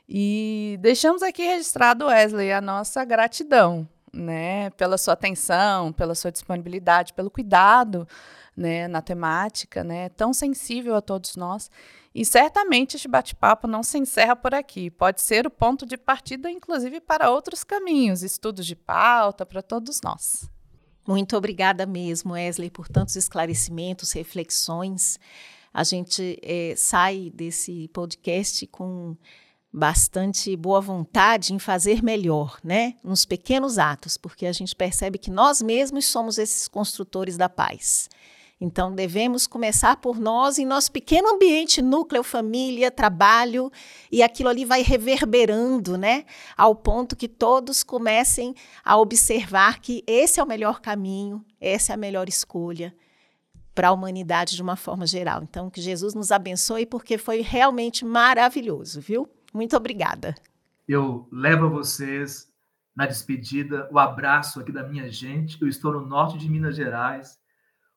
E 0.09 0.77
deixamos 0.81 1.21
aqui 1.21 1.43
registrado, 1.43 2.07
Wesley, 2.07 2.51
a 2.51 2.59
nossa 2.59 3.05
gratidão, 3.05 3.87
né, 4.11 4.69
pela 4.71 4.97
sua 4.97 5.13
atenção, 5.13 5.93
pela 5.93 6.13
sua 6.13 6.31
disponibilidade, 6.31 7.13
pelo 7.13 7.31
cuidado, 7.31 8.07
né, 8.55 8.87
na 8.87 9.01
temática, 9.01 9.83
né, 9.83 10.09
tão 10.09 10.33
sensível 10.33 10.95
a 10.95 11.01
todos 11.01 11.35
nós. 11.35 11.69
E 12.13 12.23
certamente 12.23 12.95
este 12.95 13.07
bate-papo 13.07 13.67
não 13.67 13.81
se 13.81 13.97
encerra 13.97 14.35
por 14.35 14.53
aqui. 14.53 14.91
Pode 14.91 15.21
ser 15.21 15.47
o 15.47 15.51
ponto 15.51 15.85
de 15.85 15.97
partida, 15.97 16.49
inclusive, 16.49 17.01
para 17.01 17.31
outros 17.31 17.63
caminhos, 17.63 18.21
estudos 18.21 18.65
de 18.65 18.75
pauta 18.75 19.45
para 19.45 19.61
todos 19.61 19.99
nós. 20.01 20.47
Muito 21.07 21.35
obrigada 21.35 21.85
mesmo, 21.85 22.33
Wesley, 22.33 22.69
por 22.69 22.87
tantos 22.87 23.15
esclarecimentos, 23.15 24.11
reflexões. 24.11 25.19
A 25.73 25.83
gente 25.83 26.39
é, 26.43 26.75
sai 26.77 27.31
desse 27.33 27.87
podcast 27.89 28.65
com 28.67 29.17
bastante 29.73 30.55
boa 30.55 30.79
vontade 30.79 31.51
em 31.51 31.57
fazer 31.57 32.03
melhor, 32.03 32.59
né? 32.63 32.95
Nos 33.03 33.25
pequenos 33.25 33.79
atos, 33.79 34.17
porque 34.17 34.45
a 34.45 34.51
gente 34.53 34.75
percebe 34.75 35.17
que 35.17 35.31
nós 35.31 35.63
mesmos 35.63 36.05
somos 36.05 36.37
esses 36.37 36.67
construtores 36.67 37.37
da 37.37 37.49
paz. 37.49 38.07
Então, 38.65 38.95
devemos 38.95 39.45
começar 39.45 39.97
por 39.97 40.17
nós, 40.17 40.57
em 40.57 40.65
nosso 40.65 40.89
pequeno 40.89 41.35
ambiente, 41.35 41.81
núcleo, 41.81 42.23
família, 42.23 42.89
trabalho, 42.89 43.69
e 44.09 44.23
aquilo 44.23 44.47
ali 44.47 44.63
vai 44.63 44.81
reverberando, 44.81 45.97
né? 45.97 46.23
Ao 46.55 46.73
ponto 46.73 47.13
que 47.13 47.27
todos 47.27 47.83
comecem 47.83 48.55
a 48.81 48.97
observar 48.97 49.81
que 49.81 50.01
esse 50.07 50.39
é 50.39 50.43
o 50.43 50.47
melhor 50.47 50.79
caminho, 50.79 51.43
essa 51.59 51.91
é 51.91 51.95
a 51.95 51.97
melhor 51.97 52.29
escolha 52.29 52.95
para 53.75 53.89
a 53.89 53.91
humanidade 53.91 54.55
de 54.55 54.61
uma 54.61 54.77
forma 54.77 55.05
geral. 55.05 55.43
Então, 55.43 55.69
que 55.69 55.81
Jesus 55.81 56.13
nos 56.13 56.31
abençoe, 56.31 56.85
porque 56.85 57.17
foi 57.17 57.41
realmente 57.41 58.05
maravilhoso, 58.05 59.01
viu? 59.01 59.27
Muito 59.53 59.75
obrigada. 59.75 60.35
Eu 60.87 61.27
levo 61.29 61.65
a 61.65 61.69
vocês 61.69 62.47
na 62.95 63.05
despedida 63.05 63.89
o 63.91 63.99
abraço 63.99 64.61
aqui 64.61 64.71
da 64.71 64.87
minha 64.87 65.11
gente. 65.11 65.61
Eu 65.61 65.67
estou 65.67 65.91
no 65.91 66.05
norte 66.07 66.37
de 66.37 66.49
Minas 66.49 66.77
Gerais 66.77 67.42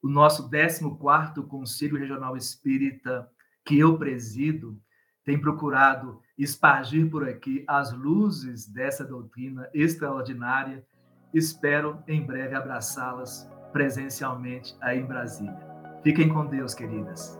o 0.06 0.08
nosso 0.08 0.48
14º 0.48 1.48
Conselho 1.48 1.98
Regional 1.98 2.36
Espírita, 2.36 3.28
que 3.64 3.76
eu 3.76 3.98
presido, 3.98 4.78
tem 5.24 5.40
procurado 5.40 6.20
espargir 6.38 7.10
por 7.10 7.28
aqui 7.28 7.64
as 7.66 7.92
luzes 7.92 8.68
dessa 8.68 9.04
doutrina 9.04 9.68
extraordinária. 9.74 10.86
Espero 11.34 11.98
em 12.06 12.24
breve 12.24 12.54
abraçá-las 12.54 13.50
presencialmente 13.72 14.76
aí 14.80 15.00
em 15.00 15.06
Brasília. 15.06 15.58
Fiquem 16.04 16.28
com 16.28 16.46
Deus, 16.46 16.72
queridas. 16.72 17.36